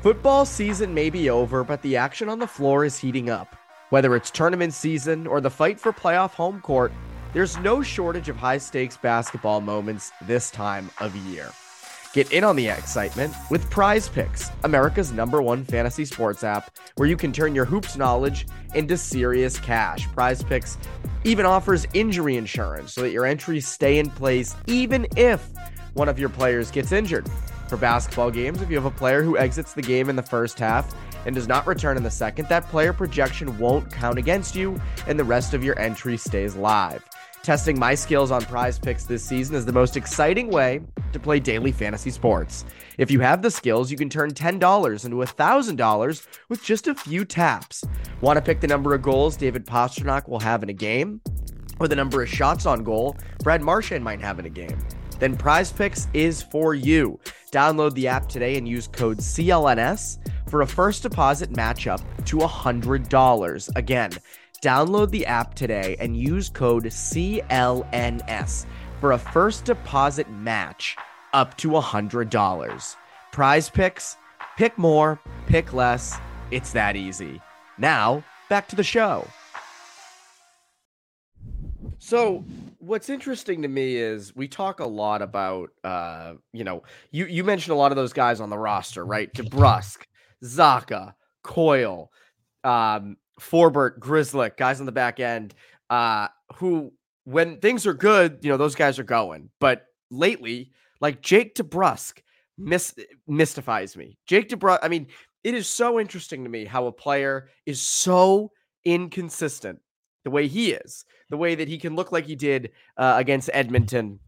Football 0.00 0.44
season 0.44 0.92
may 0.92 1.10
be 1.10 1.30
over, 1.30 1.64
but 1.64 1.80
the 1.82 1.96
action 1.96 2.28
on 2.28 2.38
the 2.38 2.46
floor 2.46 2.84
is 2.84 2.98
heating 2.98 3.30
up. 3.30 3.56
Whether 3.90 4.16
it's 4.16 4.30
tournament 4.30 4.74
season 4.74 5.26
or 5.26 5.40
the 5.40 5.50
fight 5.50 5.78
for 5.78 5.92
playoff 5.92 6.32
home 6.32 6.60
court, 6.60 6.92
there's 7.34 7.58
no 7.58 7.82
shortage 7.82 8.28
of 8.28 8.36
high 8.36 8.58
stakes 8.58 8.96
basketball 8.96 9.60
moments 9.60 10.12
this 10.22 10.50
time 10.50 10.88
of 11.00 11.14
year. 11.16 11.50
Get 12.12 12.30
in 12.32 12.44
on 12.44 12.54
the 12.54 12.68
excitement 12.68 13.34
with 13.50 13.68
PrizePicks, 13.70 14.52
America's 14.62 15.10
number 15.10 15.42
one 15.42 15.64
fantasy 15.64 16.04
sports 16.04 16.44
app, 16.44 16.70
where 16.94 17.08
you 17.08 17.16
can 17.16 17.32
turn 17.32 17.52
your 17.52 17.64
hoops 17.64 17.96
knowledge 17.96 18.46
into 18.76 18.96
serious 18.96 19.58
cash. 19.58 20.06
PrizePicks 20.10 20.76
even 21.24 21.44
offers 21.44 21.88
injury 21.92 22.36
insurance 22.36 22.92
so 22.92 23.00
that 23.00 23.10
your 23.10 23.26
entries 23.26 23.66
stay 23.66 23.98
in 23.98 24.10
place 24.10 24.54
even 24.68 25.04
if 25.16 25.50
one 25.94 26.08
of 26.08 26.20
your 26.20 26.28
players 26.28 26.70
gets 26.70 26.92
injured. 26.92 27.28
For 27.68 27.76
basketball 27.76 28.30
games, 28.30 28.62
if 28.62 28.70
you 28.70 28.76
have 28.76 28.84
a 28.84 28.90
player 28.92 29.24
who 29.24 29.36
exits 29.36 29.72
the 29.72 29.82
game 29.82 30.08
in 30.08 30.14
the 30.14 30.22
first 30.22 30.56
half 30.56 30.94
and 31.26 31.34
does 31.34 31.48
not 31.48 31.66
return 31.66 31.96
in 31.96 32.04
the 32.04 32.10
second, 32.12 32.48
that 32.48 32.68
player 32.68 32.92
projection 32.92 33.58
won't 33.58 33.90
count 33.90 34.18
against 34.18 34.54
you 34.54 34.80
and 35.08 35.18
the 35.18 35.24
rest 35.24 35.52
of 35.52 35.64
your 35.64 35.76
entry 35.80 36.16
stays 36.16 36.54
live. 36.54 37.04
Testing 37.44 37.78
my 37.78 37.94
skills 37.94 38.30
on 38.30 38.40
PrizePicks 38.40 39.06
this 39.06 39.22
season 39.22 39.54
is 39.54 39.66
the 39.66 39.72
most 39.72 39.98
exciting 39.98 40.48
way 40.48 40.80
to 41.12 41.20
play 41.20 41.38
daily 41.38 41.72
fantasy 41.72 42.08
sports. 42.08 42.64
If 42.96 43.10
you 43.10 43.20
have 43.20 43.42
the 43.42 43.50
skills, 43.50 43.90
you 43.90 43.98
can 43.98 44.08
turn 44.08 44.30
$10 44.30 45.04
into 45.04 45.16
$1,000 45.18 46.26
with 46.48 46.64
just 46.64 46.88
a 46.88 46.94
few 46.94 47.26
taps. 47.26 47.84
Want 48.22 48.38
to 48.38 48.42
pick 48.42 48.62
the 48.62 48.66
number 48.66 48.94
of 48.94 49.02
goals 49.02 49.36
David 49.36 49.66
Pastrnak 49.66 50.26
will 50.26 50.40
have 50.40 50.62
in 50.62 50.70
a 50.70 50.72
game? 50.72 51.20
Or 51.78 51.86
the 51.86 51.94
number 51.94 52.22
of 52.22 52.30
shots 52.30 52.64
on 52.64 52.82
goal 52.82 53.14
Brad 53.42 53.60
Marchand 53.60 54.02
might 54.02 54.22
have 54.22 54.38
in 54.38 54.46
a 54.46 54.50
game? 54.50 54.78
Then 55.18 55.36
PrizePicks 55.36 56.06
is 56.14 56.42
for 56.44 56.72
you. 56.72 57.20
Download 57.52 57.92
the 57.92 58.08
app 58.08 58.26
today 58.26 58.56
and 58.56 58.66
use 58.66 58.88
code 58.88 59.18
CLNS 59.18 60.16
for 60.48 60.62
a 60.62 60.66
first 60.66 61.02
deposit 61.02 61.52
matchup 61.52 62.02
to 62.24 62.38
$100. 62.38 63.76
Again, 63.76 64.12
download 64.64 65.10
the 65.10 65.26
app 65.26 65.54
today 65.54 65.94
and 66.00 66.16
use 66.16 66.48
code 66.48 66.84
CLNS 66.84 68.66
for 68.98 69.12
a 69.12 69.18
first 69.18 69.66
deposit 69.66 70.30
match 70.30 70.96
up 71.34 71.54
to 71.58 71.68
$100. 71.68 72.96
PrizePicks, 73.32 74.16
pick 74.56 74.78
more, 74.78 75.20
pick 75.46 75.74
less. 75.74 76.16
It's 76.50 76.72
that 76.72 76.96
easy. 76.96 77.42
Now, 77.76 78.24
back 78.48 78.66
to 78.68 78.76
the 78.76 78.82
show. 78.82 79.28
So, 81.98 82.44
what's 82.78 83.08
interesting 83.08 83.62
to 83.62 83.68
me 83.68 83.96
is 83.96 84.34
we 84.34 84.48
talk 84.48 84.80
a 84.80 84.86
lot 84.86 85.22
about 85.22 85.70
uh, 85.82 86.34
you 86.52 86.64
know, 86.64 86.82
you 87.10 87.26
you 87.26 87.44
mentioned 87.44 87.72
a 87.72 87.78
lot 87.78 87.92
of 87.92 87.96
those 87.96 88.12
guys 88.12 88.40
on 88.40 88.50
the 88.50 88.58
roster, 88.58 89.04
right? 89.04 89.32
DeBrusk, 89.34 90.04
Zacha, 90.42 91.14
Coyle, 91.42 92.10
um, 92.62 93.16
Forbort, 93.40 93.98
Grzelcyk, 93.98 94.56
guys 94.56 94.80
on 94.80 94.86
the 94.86 94.92
back 94.92 95.20
end, 95.20 95.54
uh, 95.90 96.28
who 96.56 96.92
when 97.24 97.58
things 97.58 97.86
are 97.86 97.94
good, 97.94 98.38
you 98.42 98.50
know, 98.50 98.56
those 98.56 98.74
guys 98.74 98.98
are 98.98 99.04
going. 99.04 99.50
But 99.60 99.86
lately, 100.10 100.72
like 101.00 101.20
Jake 101.20 101.54
DeBrusk 101.54 102.20
mis- 102.58 102.94
mystifies 103.26 103.96
me. 103.96 104.18
Jake 104.26 104.48
DeBrusk, 104.48 104.78
I 104.82 104.88
mean, 104.88 105.08
it 105.42 105.54
is 105.54 105.68
so 105.68 106.00
interesting 106.00 106.44
to 106.44 106.50
me 106.50 106.64
how 106.64 106.86
a 106.86 106.92
player 106.92 107.48
is 107.66 107.80
so 107.80 108.50
inconsistent 108.84 109.80
the 110.24 110.30
way 110.30 110.48
he 110.48 110.72
is, 110.72 111.04
the 111.30 111.36
way 111.36 111.54
that 111.54 111.68
he 111.68 111.78
can 111.78 111.96
look 111.96 112.12
like 112.12 112.26
he 112.26 112.36
did 112.36 112.70
uh, 112.96 113.14
against 113.16 113.50
Edmonton 113.52 114.20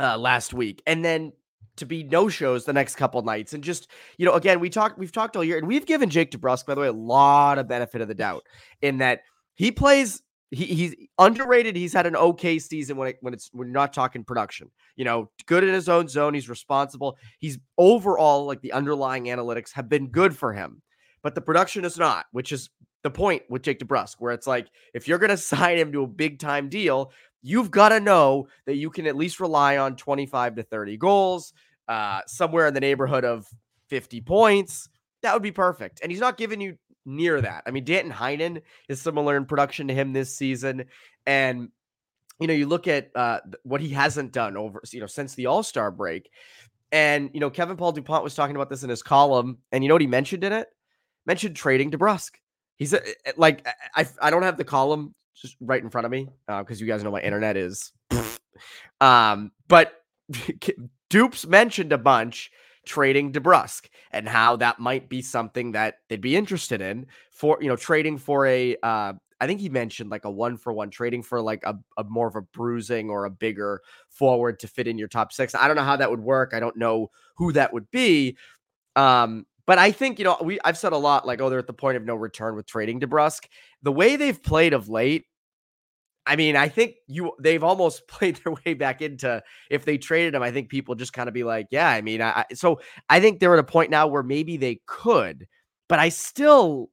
uh, 0.00 0.18
last 0.18 0.52
week, 0.52 0.82
and 0.86 1.04
then 1.04 1.32
to 1.78 1.86
be 1.86 2.02
no 2.04 2.28
shows 2.28 2.64
the 2.64 2.72
next 2.72 2.96
couple 2.96 3.20
nights, 3.22 3.52
and 3.52 3.64
just 3.64 3.88
you 4.16 4.26
know, 4.26 4.32
again, 4.32 4.60
we 4.60 4.70
talked, 4.70 4.98
we've 4.98 5.12
talked 5.12 5.36
all 5.36 5.44
year, 5.44 5.58
and 5.58 5.66
we've 5.66 5.86
given 5.86 6.10
Jake 6.10 6.30
DeBrusk, 6.30 6.66
by 6.66 6.74
the 6.74 6.80
way, 6.80 6.88
a 6.88 6.92
lot 6.92 7.58
of 7.58 7.68
benefit 7.68 8.00
of 8.00 8.08
the 8.08 8.14
doubt 8.14 8.44
in 8.82 8.98
that 8.98 9.20
he 9.54 9.72
plays. 9.72 10.22
He, 10.50 10.64
he's 10.64 10.94
underrated. 11.18 11.76
He's 11.76 11.92
had 11.92 12.06
an 12.06 12.16
okay 12.16 12.58
season 12.58 12.96
when 12.96 13.08
it, 13.08 13.18
when 13.20 13.34
it's 13.34 13.50
we're 13.52 13.66
not 13.66 13.92
talking 13.92 14.24
production. 14.24 14.70
You 14.96 15.04
know, 15.04 15.30
good 15.44 15.62
in 15.62 15.74
his 15.74 15.90
own 15.90 16.08
zone. 16.08 16.32
He's 16.32 16.48
responsible. 16.48 17.18
He's 17.38 17.58
overall 17.76 18.46
like 18.46 18.62
the 18.62 18.72
underlying 18.72 19.24
analytics 19.26 19.72
have 19.74 19.90
been 19.90 20.06
good 20.06 20.34
for 20.34 20.54
him, 20.54 20.80
but 21.22 21.34
the 21.34 21.42
production 21.42 21.84
is 21.84 21.98
not, 21.98 22.24
which 22.32 22.52
is 22.52 22.70
the 23.02 23.10
point 23.10 23.42
with 23.48 23.62
Jake 23.62 23.78
DeBrusk, 23.78 24.16
where 24.18 24.32
it's 24.32 24.46
like 24.46 24.68
if 24.94 25.06
you're 25.06 25.18
going 25.18 25.30
to 25.36 25.36
sign 25.36 25.76
him 25.76 25.92
to 25.92 26.02
a 26.02 26.06
big 26.06 26.38
time 26.38 26.68
deal, 26.68 27.12
you've 27.42 27.70
got 27.70 27.90
to 27.90 28.00
know 28.00 28.48
that 28.66 28.76
you 28.76 28.90
can 28.90 29.06
at 29.06 29.16
least 29.16 29.40
rely 29.40 29.78
on 29.78 29.96
25 29.96 30.56
to 30.56 30.62
30 30.62 30.96
goals, 30.96 31.52
uh, 31.88 32.20
somewhere 32.26 32.66
in 32.66 32.74
the 32.74 32.80
neighborhood 32.80 33.24
of 33.24 33.46
50 33.88 34.20
points. 34.20 34.88
That 35.22 35.32
would 35.34 35.42
be 35.42 35.52
perfect. 35.52 36.00
And 36.02 36.12
he's 36.12 36.20
not 36.20 36.36
giving 36.36 36.60
you 36.60 36.76
near 37.04 37.40
that. 37.40 37.64
I 37.66 37.70
mean, 37.70 37.84
Danton 37.84 38.12
Heinen 38.12 38.62
is 38.88 39.00
similar 39.00 39.36
in 39.36 39.46
production 39.46 39.88
to 39.88 39.94
him 39.94 40.12
this 40.12 40.36
season. 40.36 40.84
And, 41.26 41.70
you 42.38 42.46
know, 42.46 42.54
you 42.54 42.66
look 42.66 42.86
at 42.86 43.10
uh, 43.14 43.40
what 43.62 43.80
he 43.80 43.88
hasn't 43.88 44.32
done 44.32 44.56
over, 44.56 44.80
you 44.92 45.00
know, 45.00 45.06
since 45.06 45.34
the 45.34 45.46
All 45.46 45.62
Star 45.62 45.90
break. 45.90 46.30
And, 46.92 47.30
you 47.34 47.40
know, 47.40 47.50
Kevin 47.50 47.76
Paul 47.76 47.92
Dupont 47.92 48.24
was 48.24 48.34
talking 48.34 48.56
about 48.56 48.70
this 48.70 48.82
in 48.82 48.90
his 48.90 49.02
column. 49.02 49.58
And 49.72 49.82
you 49.82 49.88
know 49.88 49.94
what 49.94 50.02
he 50.02 50.06
mentioned 50.06 50.44
in 50.44 50.52
it? 50.52 50.68
Mentioned 51.26 51.56
trading 51.56 51.90
DeBrusk. 51.90 52.30
He's 52.76 52.94
a, 52.94 53.00
like, 53.36 53.66
I, 53.96 54.06
I 54.22 54.30
don't 54.30 54.44
have 54.44 54.56
the 54.56 54.64
column 54.64 55.14
just 55.34 55.56
right 55.60 55.82
in 55.82 55.90
front 55.90 56.04
of 56.04 56.10
me 56.10 56.28
because 56.46 56.80
uh, 56.80 56.84
you 56.84 56.86
guys 56.86 57.02
know 57.02 57.10
my 57.10 57.20
internet 57.20 57.56
is. 57.56 57.92
um, 59.00 59.50
but 59.66 59.92
Dupes 61.10 61.46
mentioned 61.46 61.92
a 61.92 61.98
bunch 61.98 62.50
trading 62.86 63.32
DeBrusk 63.32 63.88
and 64.12 64.28
how 64.28 64.56
that 64.56 64.78
might 64.78 65.08
be 65.08 65.22
something 65.22 65.72
that 65.72 65.96
they'd 66.08 66.20
be 66.20 66.36
interested 66.36 66.80
in 66.80 67.06
for 67.30 67.58
you 67.60 67.68
know 67.68 67.76
trading 67.76 68.18
for 68.18 68.46
a 68.46 68.76
uh, 68.82 69.12
I 69.40 69.46
think 69.46 69.60
he 69.60 69.68
mentioned 69.68 70.10
like 70.10 70.24
a 70.24 70.30
one 70.30 70.56
for 70.56 70.72
one 70.72 70.90
trading 70.90 71.22
for 71.22 71.40
like 71.40 71.62
a, 71.64 71.78
a 71.96 72.04
more 72.04 72.26
of 72.26 72.36
a 72.36 72.42
bruising 72.42 73.10
or 73.10 73.24
a 73.24 73.30
bigger 73.30 73.80
forward 74.08 74.58
to 74.60 74.68
fit 74.68 74.88
in 74.88 74.98
your 74.98 75.08
top 75.08 75.32
six. 75.32 75.54
I 75.54 75.66
don't 75.66 75.76
know 75.76 75.84
how 75.84 75.96
that 75.96 76.10
would 76.10 76.20
work. 76.20 76.52
I 76.54 76.60
don't 76.60 76.76
know 76.76 77.10
who 77.36 77.52
that 77.52 77.72
would 77.72 77.90
be. 77.90 78.36
Um, 78.96 79.46
But 79.66 79.78
I 79.78 79.92
think, 79.92 80.18
you 80.18 80.24
know, 80.24 80.38
we 80.42 80.58
I've 80.64 80.78
said 80.78 80.92
a 80.92 80.96
lot 80.98 81.26
like, 81.26 81.40
oh, 81.40 81.50
they're 81.50 81.58
at 81.58 81.66
the 81.66 81.72
point 81.74 81.96
of 81.98 82.04
no 82.04 82.14
return 82.16 82.56
with 82.56 82.66
trading 82.66 83.00
DeBrusk. 83.00 83.46
The 83.82 83.92
way 83.92 84.16
they've 84.16 84.42
played 84.42 84.72
of 84.72 84.88
late, 84.88 85.26
I 86.28 86.36
mean, 86.36 86.56
I 86.56 86.68
think 86.68 86.96
you 87.06 87.32
they've 87.40 87.64
almost 87.64 88.06
played 88.08 88.36
their 88.36 88.54
way 88.64 88.74
back 88.74 89.02
into 89.02 89.42
if 89.70 89.84
they 89.84 89.98
traded 89.98 90.34
him, 90.34 90.42
I 90.42 90.50
think 90.52 90.68
people 90.68 90.94
just 90.94 91.12
kind 91.12 91.28
of 91.28 91.34
be 91.34 91.44
like, 91.44 91.68
yeah, 91.70 91.88
I 91.88 92.02
mean, 92.02 92.22
I, 92.22 92.44
so 92.54 92.80
I 93.08 93.20
think 93.20 93.40
they're 93.40 93.54
at 93.54 93.60
a 93.60 93.64
point 93.64 93.90
now 93.90 94.06
where 94.06 94.22
maybe 94.22 94.56
they 94.56 94.80
could, 94.86 95.48
but 95.88 95.98
I 95.98 96.10
still 96.10 96.90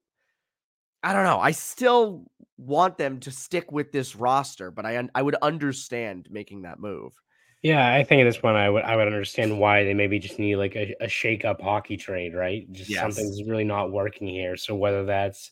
I 1.03 1.13
don't 1.13 1.23
know. 1.23 1.39
I 1.39 1.51
still 1.51 2.25
want 2.57 2.97
them 2.97 3.19
to 3.19 3.31
stick 3.31 3.71
with 3.71 3.91
this 3.91 4.15
roster, 4.15 4.71
but 4.71 4.85
I 4.85 5.07
I 5.13 5.21
would 5.21 5.35
understand 5.41 6.27
making 6.31 6.63
that 6.63 6.79
move. 6.79 7.13
Yeah, 7.61 7.93
I 7.93 8.03
think 8.03 8.21
at 8.21 8.25
this 8.25 8.37
point 8.37 8.57
I 8.57 8.69
would 8.69 8.83
I 8.83 8.95
would 8.95 9.07
understand 9.07 9.59
why 9.59 9.83
they 9.83 9.93
maybe 9.93 10.19
just 10.19 10.39
need 10.39 10.55
like 10.55 10.75
a, 10.75 10.95
a 11.01 11.07
shake 11.07 11.45
up 11.45 11.61
hockey 11.61 11.97
trade, 11.97 12.33
right? 12.35 12.71
Just 12.71 12.91
Yes. 12.91 13.01
something's 13.01 13.43
really 13.43 13.63
not 13.63 13.91
working 13.91 14.27
here. 14.27 14.55
So 14.55 14.75
whether 14.75 15.03
that's 15.05 15.51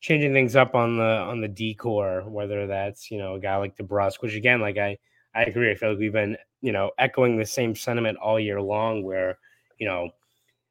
changing 0.00 0.32
things 0.32 0.56
up 0.56 0.74
on 0.74 0.96
the 0.96 1.04
on 1.04 1.40
the 1.40 1.48
D 1.48 1.74
corps, 1.74 2.22
whether 2.28 2.66
that's 2.66 3.10
you 3.10 3.18
know 3.18 3.34
a 3.34 3.40
guy 3.40 3.56
like 3.56 3.76
DeBrusk, 3.76 4.20
which 4.20 4.34
again, 4.34 4.60
like 4.60 4.78
I 4.78 4.98
I 5.34 5.44
agree. 5.44 5.70
I 5.70 5.74
feel 5.74 5.90
like 5.90 5.98
we've 5.98 6.12
been 6.12 6.36
you 6.60 6.72
know 6.72 6.90
echoing 6.98 7.36
the 7.36 7.46
same 7.46 7.74
sentiment 7.74 8.18
all 8.18 8.40
year 8.40 8.60
long, 8.60 9.02
where 9.02 9.38
you 9.78 9.86
know 9.86 10.10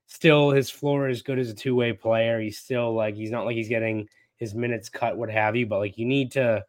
still 0.08 0.50
his 0.52 0.70
floor 0.70 1.08
is 1.08 1.22
good 1.22 1.40
as 1.40 1.50
a 1.50 1.54
two 1.54 1.76
way 1.76 1.94
player. 1.94 2.40
He's 2.40 2.58
still 2.58 2.94
like 2.94 3.16
he's 3.16 3.32
not 3.32 3.46
like 3.46 3.56
he's 3.56 3.70
getting 3.70 4.08
his 4.38 4.56
minutes 4.56 4.90
cut, 4.90 5.18
what 5.18 5.30
have 5.30 5.56
you. 5.56 5.66
But 5.68 5.80
like 5.80 5.98
you 5.98 6.06
need 6.06 6.32
to 6.34 6.64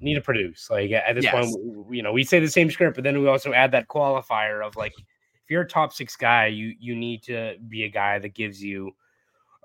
need 0.00 0.14
to 0.14 0.20
produce. 0.20 0.68
Like 0.70 0.90
at 0.90 1.14
this 1.14 1.26
point, 1.26 1.44
Yes. 1.44 1.54
w- 1.54 1.86
you 1.90 2.02
know, 2.02 2.12
we 2.12 2.24
say 2.24 2.40
the 2.40 2.48
same 2.48 2.70
script, 2.70 2.96
but 2.96 3.04
then 3.04 3.20
we 3.20 3.28
also 3.28 3.52
add 3.52 3.70
that 3.72 3.88
qualifier 3.88 4.64
of 4.66 4.76
like 4.76 4.92
if 4.98 5.50
you're 5.50 5.62
a 5.62 5.68
top 5.68 5.92
six 5.92 6.16
guy, 6.16 6.46
you 6.46 6.74
you 6.78 6.96
need 6.96 7.22
to 7.24 7.56
be 7.68 7.84
a 7.84 7.88
guy 7.88 8.18
that 8.18 8.34
gives 8.34 8.62
you 8.62 8.94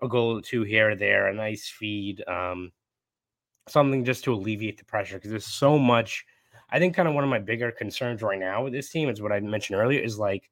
a 0.02 0.08
goal 0.08 0.38
or 0.38 0.42
two 0.42 0.64
here 0.64 0.92
or 0.92 0.96
there, 0.96 1.28
a 1.28 1.34
nice 1.34 1.68
feed, 1.68 2.24
um, 2.28 2.72
something 3.68 4.04
just 4.04 4.24
to 4.24 4.34
alleviate 4.34 4.78
the 4.78 4.86
pressure 4.86 5.16
because 5.16 5.32
there's 5.32 5.46
so 5.46 5.78
much. 5.78 6.26
I 6.72 6.80
think 6.80 6.96
kind 6.96 7.08
of 7.08 7.16
one 7.16 7.24
of 7.24 7.30
my 7.30 7.40
bigger 7.40 7.72
concerns 7.72 8.22
right 8.22 8.40
now 8.40 8.64
with 8.64 8.74
this 8.74 8.90
team 8.90 9.10
is 9.10 9.22
what 9.22 9.32
I 9.32 9.40
mentioned 9.40 9.80
earlier 9.80 10.00
is 10.00 10.20
like, 10.20 10.50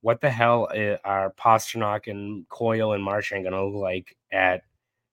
what 0.00 0.20
the 0.20 0.30
hell 0.30 0.68
i- 0.72 0.98
are 1.04 1.32
Pastrnak 1.32 2.08
and 2.08 2.48
Coyle 2.48 2.92
and 2.92 3.02
Marchand 3.02 3.44
going 3.44 3.54
to 3.54 3.64
look 3.64 3.74
like 3.80 4.16
at 4.32 4.62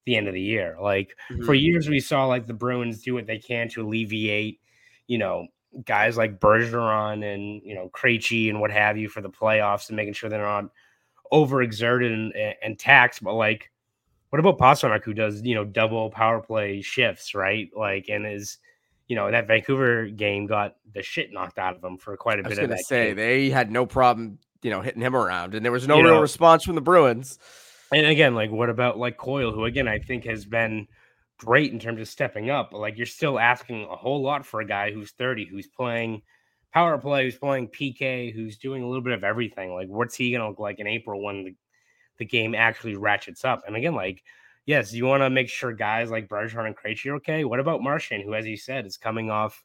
the 0.05 0.15
end 0.17 0.27
of 0.27 0.33
the 0.33 0.41
year? 0.41 0.77
Like 0.81 1.15
for 1.45 1.53
years, 1.53 1.87
we 1.87 1.99
saw 1.99 2.25
like 2.25 2.47
the 2.47 2.53
Bruins 2.53 3.01
do 3.01 3.13
what 3.13 3.27
they 3.27 3.37
can 3.37 3.69
to 3.69 3.83
alleviate, 3.83 4.59
you 5.07 5.17
know, 5.17 5.47
guys 5.85 6.17
like 6.17 6.39
Bergeron 6.39 7.23
and 7.23 7.61
you 7.63 7.75
know 7.75 7.89
Krejci 7.93 8.49
and 8.49 8.59
what 8.59 8.71
have 8.71 8.97
you 8.97 9.07
for 9.07 9.21
the 9.21 9.29
playoffs 9.29 9.87
and 9.87 9.95
making 9.95 10.13
sure 10.13 10.29
they're 10.29 10.41
not 10.41 10.65
overexerted 11.31 12.11
and, 12.13 12.33
and 12.61 12.79
taxed. 12.79 13.23
But 13.23 13.33
like, 13.35 13.71
what 14.29 14.39
about 14.39 14.57
Pastrnak 14.59 15.03
who 15.03 15.13
does 15.13 15.41
you 15.41 15.55
know 15.55 15.65
double 15.65 16.09
power 16.09 16.39
play 16.39 16.81
shifts, 16.81 17.33
right? 17.35 17.69
Like, 17.75 18.09
and 18.09 18.25
is 18.25 18.57
you 19.07 19.15
know 19.15 19.29
that 19.31 19.47
Vancouver 19.47 20.07
game 20.07 20.45
got 20.47 20.75
the 20.93 21.01
shit 21.03 21.31
knocked 21.33 21.59
out 21.59 21.75
of 21.75 21.83
him 21.83 21.97
for 21.97 22.15
quite 22.17 22.39
a 22.39 22.45
I 22.45 22.47
was 22.47 22.57
bit 22.57 22.63
of 22.65 22.69
gonna 22.69 22.81
say 22.83 23.07
game. 23.07 23.15
they 23.17 23.49
had 23.49 23.71
no 23.71 23.85
problem, 23.85 24.39
you 24.61 24.69
know, 24.71 24.81
hitting 24.81 25.01
him 25.01 25.15
around, 25.15 25.55
and 25.55 25.65
there 25.65 25.71
was 25.71 25.87
no 25.87 25.97
You 25.97 26.03
real 26.05 26.13
know- 26.15 26.21
response 26.21 26.63
from 26.63 26.75
the 26.75 26.81
Bruins. 26.81 27.37
And 27.93 28.05
again, 28.05 28.35
like 28.35 28.51
what 28.51 28.69
about 28.69 28.97
like 28.97 29.17
Coyle, 29.17 29.51
who 29.51 29.65
again 29.65 29.87
I 29.89 29.99
think 29.99 30.23
has 30.23 30.45
been 30.45 30.87
great 31.37 31.73
in 31.73 31.79
terms 31.79 31.99
of 31.99 32.07
stepping 32.07 32.49
up, 32.49 32.71
but 32.71 32.77
like 32.77 32.95
you're 32.97 33.05
still 33.05 33.37
asking 33.37 33.83
a 33.91 33.95
whole 33.97 34.21
lot 34.21 34.45
for 34.45 34.61
a 34.61 34.65
guy 34.65 34.91
who's 34.93 35.11
30, 35.11 35.45
who's 35.45 35.67
playing 35.67 36.21
power 36.73 36.97
play, 36.97 37.25
who's 37.25 37.37
playing 37.37 37.67
PK, 37.69 38.33
who's 38.33 38.57
doing 38.57 38.83
a 38.83 38.87
little 38.87 39.03
bit 39.03 39.13
of 39.13 39.23
everything. 39.23 39.73
Like 39.73 39.87
what's 39.87 40.15
he 40.15 40.31
gonna 40.31 40.49
look 40.49 40.59
like 40.59 40.79
in 40.79 40.87
April 40.87 41.23
when 41.23 41.43
the, 41.43 41.55
the 42.17 42.25
game 42.25 42.55
actually 42.55 42.95
ratchets 42.95 43.45
up? 43.45 43.63
And 43.67 43.75
again, 43.75 43.95
like 43.95 44.23
yes, 44.65 44.93
you 44.93 45.05
want 45.05 45.21
to 45.21 45.29
make 45.29 45.49
sure 45.49 45.73
guys 45.73 46.11
like 46.11 46.29
Bergeron 46.29 46.67
and 46.67 46.77
Krejci 46.77 47.11
are 47.11 47.15
okay. 47.15 47.43
What 47.43 47.59
about 47.59 47.81
Marchand, 47.81 48.23
who, 48.23 48.33
as 48.33 48.45
you 48.45 48.57
said, 48.57 48.85
is 48.85 48.97
coming 48.97 49.29
off 49.29 49.63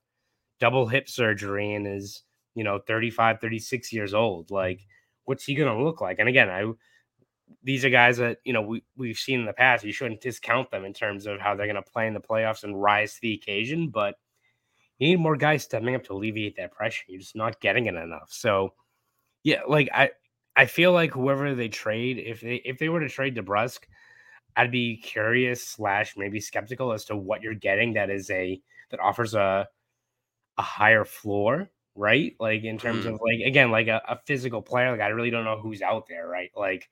double 0.58 0.86
hip 0.86 1.08
surgery 1.08 1.75
and 1.75 1.86
is 1.86 2.23
you 2.54 2.64
know 2.64 2.78
35, 2.86 3.40
36 3.40 3.92
years 3.92 4.14
old? 4.14 4.50
Like 4.50 4.80
what's 5.25 5.45
he 5.45 5.54
gonna 5.54 5.82
look 5.82 6.00
like? 6.00 6.19
And 6.19 6.28
again, 6.28 6.49
I 6.49 6.73
these 7.62 7.84
are 7.84 7.90
guys 7.90 8.16
that 8.19 8.38
you 8.45 8.52
know 8.52 8.62
we, 8.62 8.82
we've 8.97 9.19
seen 9.19 9.40
in 9.40 9.47
the 9.47 9.52
past. 9.52 9.84
You 9.84 9.92
shouldn't 9.92 10.21
discount 10.21 10.71
them 10.71 10.84
in 10.84 10.92
terms 10.92 11.26
of 11.26 11.40
how 11.40 11.54
they're 11.54 11.66
going 11.66 11.82
to 11.82 11.90
play 11.90 12.06
in 12.06 12.14
the 12.14 12.21
playoffs 12.21 12.64
and 12.64 12.80
rise 12.80 13.14
to 13.14 13.21
the 13.23 13.34
occasion. 13.34 13.88
But 13.88 14.16
you 14.99 15.09
need 15.09 15.21
more 15.21 15.37
guys 15.37 15.63
stepping 15.65 15.95
up 15.95 16.04
to 16.04 16.13
alleviate 16.15 16.56
that 16.56 16.73
pressure. 16.73 17.04
You're 17.09 17.21
just 17.21 17.37
not 17.37 17.61
getting 17.61 17.87
it 17.87 17.95
enough. 17.95 18.28
So 18.30 18.75
yeah, 19.43 19.63
like 19.69 19.89
I 19.95 20.11
I 20.56 20.67
feel 20.67 20.93
like 20.93 21.13
whoever 21.13 21.54
they 21.54 21.69
trade, 21.69 22.19
if 22.19 22.41
they 22.41 22.56
if 22.56 22.78
they 22.78 22.89
were 22.89 23.00
to 23.00 23.09
trade 23.09 23.37
DeBrusk, 23.37 23.80
I'd 24.56 24.71
be 24.73 24.97
curious 24.99 25.63
slash 25.67 26.17
maybe 26.17 26.41
skeptical 26.41 26.93
as 26.93 27.04
to 27.06 27.17
what 27.17 27.43
you're 27.43 27.54
getting 27.54 27.95
that 27.95 28.11
is 28.11 28.30
a 28.30 28.61
that 28.91 29.00
offers 29.00 29.35
a 29.35 29.69
a 30.59 30.63
higher 30.63 31.04
floor, 31.04 31.71
right? 31.95 32.35
Like 32.41 32.65
in 32.65 32.78
terms 32.78 33.04
Mm. 33.04 33.15
of 33.15 33.21
like 33.23 33.41
again, 33.47 33.71
like 33.71 33.89
a, 33.89 34.02
a 34.09 34.19
physical 34.26 34.63
player. 34.63 34.91
Like 34.93 35.00
I 35.00 35.09
really 35.09 35.30
don't 35.30 35.45
know 35.45 35.59
who's 35.61 35.82
out 35.82 36.06
there, 36.09 36.26
right? 36.28 36.50
Like 36.56 36.89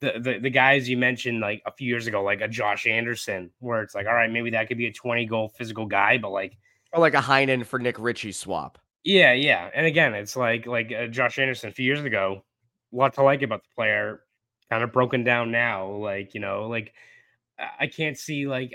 the, 0.00 0.14
the 0.20 0.38
the 0.40 0.50
guys 0.50 0.88
you 0.88 0.96
mentioned 0.96 1.40
like 1.40 1.62
a 1.66 1.72
few 1.72 1.88
years 1.88 2.06
ago, 2.06 2.22
like 2.22 2.40
a 2.40 2.48
Josh 2.48 2.86
Anderson, 2.86 3.50
where 3.60 3.82
it's 3.82 3.94
like, 3.94 4.06
all 4.06 4.14
right, 4.14 4.30
maybe 4.30 4.50
that 4.50 4.68
could 4.68 4.78
be 4.78 4.86
a 4.86 4.92
20 4.92 5.26
goal 5.26 5.48
physical 5.50 5.86
guy, 5.86 6.18
but 6.18 6.30
like 6.30 6.56
Or 6.94 7.00
like 7.00 7.14
a 7.14 7.18
Heinen 7.18 7.66
for 7.66 7.78
Nick 7.78 7.98
Ritchie 7.98 8.32
swap. 8.32 8.78
yeah, 9.02 9.32
yeah. 9.32 9.68
And 9.74 9.84
again, 9.86 10.14
it's 10.14 10.36
like 10.36 10.66
like 10.66 10.92
uh, 10.92 11.08
Josh 11.08 11.38
Anderson 11.38 11.68
a 11.68 11.72
few 11.72 11.84
years 11.84 12.00
ago. 12.04 12.44
A 12.92 12.96
lot 12.96 13.14
to 13.14 13.22
like 13.22 13.42
about 13.42 13.62
the 13.64 13.68
player, 13.74 14.20
kind 14.70 14.84
of 14.84 14.92
broken 14.92 15.24
down 15.24 15.50
now. 15.50 15.88
Like 15.90 16.34
you 16.34 16.40
know, 16.40 16.68
like 16.68 16.94
I- 17.58 17.86
can't 17.88 18.16
see 18.16 18.46
like 18.46 18.72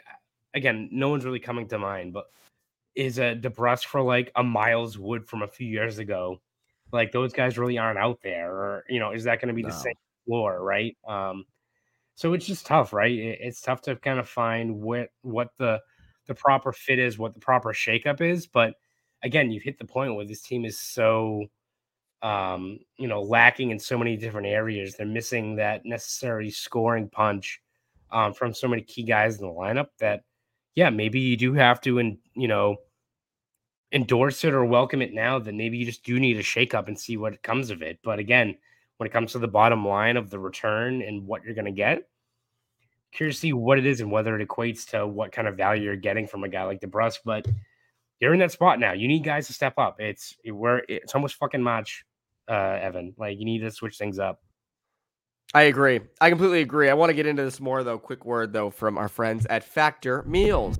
again, 0.53 0.89
no 0.91 1.09
one's 1.09 1.23
really 1.25 1.39
coming 1.39 1.67
to 1.69 1.79
mind, 1.79 2.11
but 2.13 2.25
is 2.95 3.19
a 3.19 3.35
DeBrusk 3.35 3.85
for 3.85 4.01
like 4.01 4.31
a 4.35 4.43
Miles 4.43 4.97
Wood 4.97 5.25
from 5.27 5.41
a 5.43 5.47
few 5.47 5.67
years 5.67 5.97
ago? 5.99 6.41
Like 6.91 7.11
those 7.13 7.31
guys 7.31 7.57
really 7.57 7.77
aren't 7.77 7.99
out 7.99 8.19
there, 8.21 8.51
or 8.51 8.83
you 8.89 8.99
know, 8.99 9.11
is 9.11 9.23
that 9.23 9.39
going 9.39 9.47
to 9.47 9.53
be 9.53 9.61
the 9.63 9.69
same 9.71 9.93
floor, 10.25 10.61
right? 10.61 10.97
Um, 11.07 11.45
so 12.15 12.33
it's 12.33 12.45
just 12.45 12.65
tough, 12.65 12.91
right? 12.91 13.11
It- 13.17 13.39
it's 13.41 13.61
tough 13.61 13.81
to 13.83 13.95
kind 13.95 14.19
of 14.19 14.27
find 14.27 14.81
what 14.81 15.09
what 15.21 15.49
the 15.57 15.79
the 16.29 16.35
proper 16.35 16.71
fit 16.71 16.97
is, 16.97 17.19
what 17.19 17.33
the 17.33 17.41
proper 17.41 17.73
shakeup 17.73 18.21
is, 18.21 18.47
but 18.47 18.75
again, 19.21 19.51
you've 19.51 19.63
hit 19.63 19.77
the 19.77 19.85
point 19.85 20.15
where 20.15 20.25
this 20.25 20.41
team 20.41 20.63
is 20.63 20.79
so 20.79 21.49
um, 22.21 22.79
you 22.97 23.07
know, 23.07 23.21
lacking 23.21 23.71
in 23.71 23.79
so 23.79 23.97
many 23.97 24.17
different 24.17 24.47
areas. 24.47 24.95
They're 24.95 25.05
missing 25.05 25.55
that 25.55 25.85
necessary 25.85 26.49
scoring 26.49 27.09
punch 27.09 27.61
um, 28.11 28.33
from 28.33 28.53
so 28.53 28.67
many 28.67 28.81
key 28.81 29.03
guys 29.03 29.39
in 29.39 29.47
the 29.47 29.53
lineup 29.53 29.87
that, 29.99 30.23
yeah, 30.75 30.89
maybe 30.89 31.19
you 31.19 31.37
do 31.37 31.53
have 31.53 31.81
to, 31.81 31.99
and 31.99 32.17
you 32.35 32.47
know, 32.47 32.77
endorse 33.91 34.43
it 34.43 34.53
or 34.53 34.65
welcome 34.65 35.01
it 35.01 35.13
now. 35.13 35.39
That 35.39 35.55
maybe 35.55 35.77
you 35.77 35.85
just 35.85 36.03
do 36.03 36.19
need 36.19 36.37
a 36.37 36.43
shakeup 36.43 36.87
and 36.87 36.99
see 36.99 37.17
what 37.17 37.41
comes 37.41 37.69
of 37.69 37.81
it. 37.81 37.99
But 38.03 38.19
again, 38.19 38.57
when 38.97 39.07
it 39.07 39.13
comes 39.13 39.31
to 39.31 39.39
the 39.39 39.47
bottom 39.47 39.87
line 39.87 40.17
of 40.17 40.29
the 40.29 40.39
return 40.39 41.01
and 41.01 41.25
what 41.25 41.43
you're 41.43 41.55
going 41.55 41.65
to 41.65 41.71
get, 41.71 42.07
curious 43.11 43.37
to 43.37 43.41
see 43.41 43.53
what 43.53 43.79
it 43.79 43.85
is 43.85 44.01
and 44.01 44.11
whether 44.11 44.39
it 44.39 44.47
equates 44.47 44.87
to 44.91 45.07
what 45.07 45.31
kind 45.31 45.47
of 45.47 45.57
value 45.57 45.83
you're 45.83 45.95
getting 45.95 46.27
from 46.27 46.43
a 46.43 46.49
guy 46.49 46.63
like 46.63 46.81
DeBrusk. 46.81 47.19
But 47.25 47.47
you're 48.19 48.33
in 48.33 48.39
that 48.39 48.51
spot 48.51 48.79
now. 48.79 48.93
You 48.93 49.07
need 49.07 49.23
guys 49.23 49.47
to 49.47 49.53
step 49.53 49.73
up. 49.77 49.99
It's 49.99 50.35
where 50.45 50.83
it's 50.87 51.15
almost 51.15 51.35
fucking 51.35 51.63
match, 51.63 52.03
uh, 52.49 52.77
Evan. 52.81 53.13
Like 53.17 53.39
you 53.39 53.45
need 53.45 53.59
to 53.59 53.71
switch 53.71 53.97
things 53.97 54.19
up. 54.19 54.41
I 55.53 55.63
agree. 55.63 56.01
I 56.21 56.29
completely 56.29 56.61
agree. 56.61 56.89
I 56.89 56.93
want 56.93 57.09
to 57.09 57.15
get 57.15 57.25
into 57.25 57.43
this 57.43 57.59
more 57.59 57.83
though. 57.83 57.97
Quick 57.97 58.25
word 58.25 58.53
though 58.53 58.69
from 58.69 58.97
our 58.97 59.07
friends 59.07 59.47
at 59.47 59.63
Factor 59.63 60.23
Meals. 60.23 60.79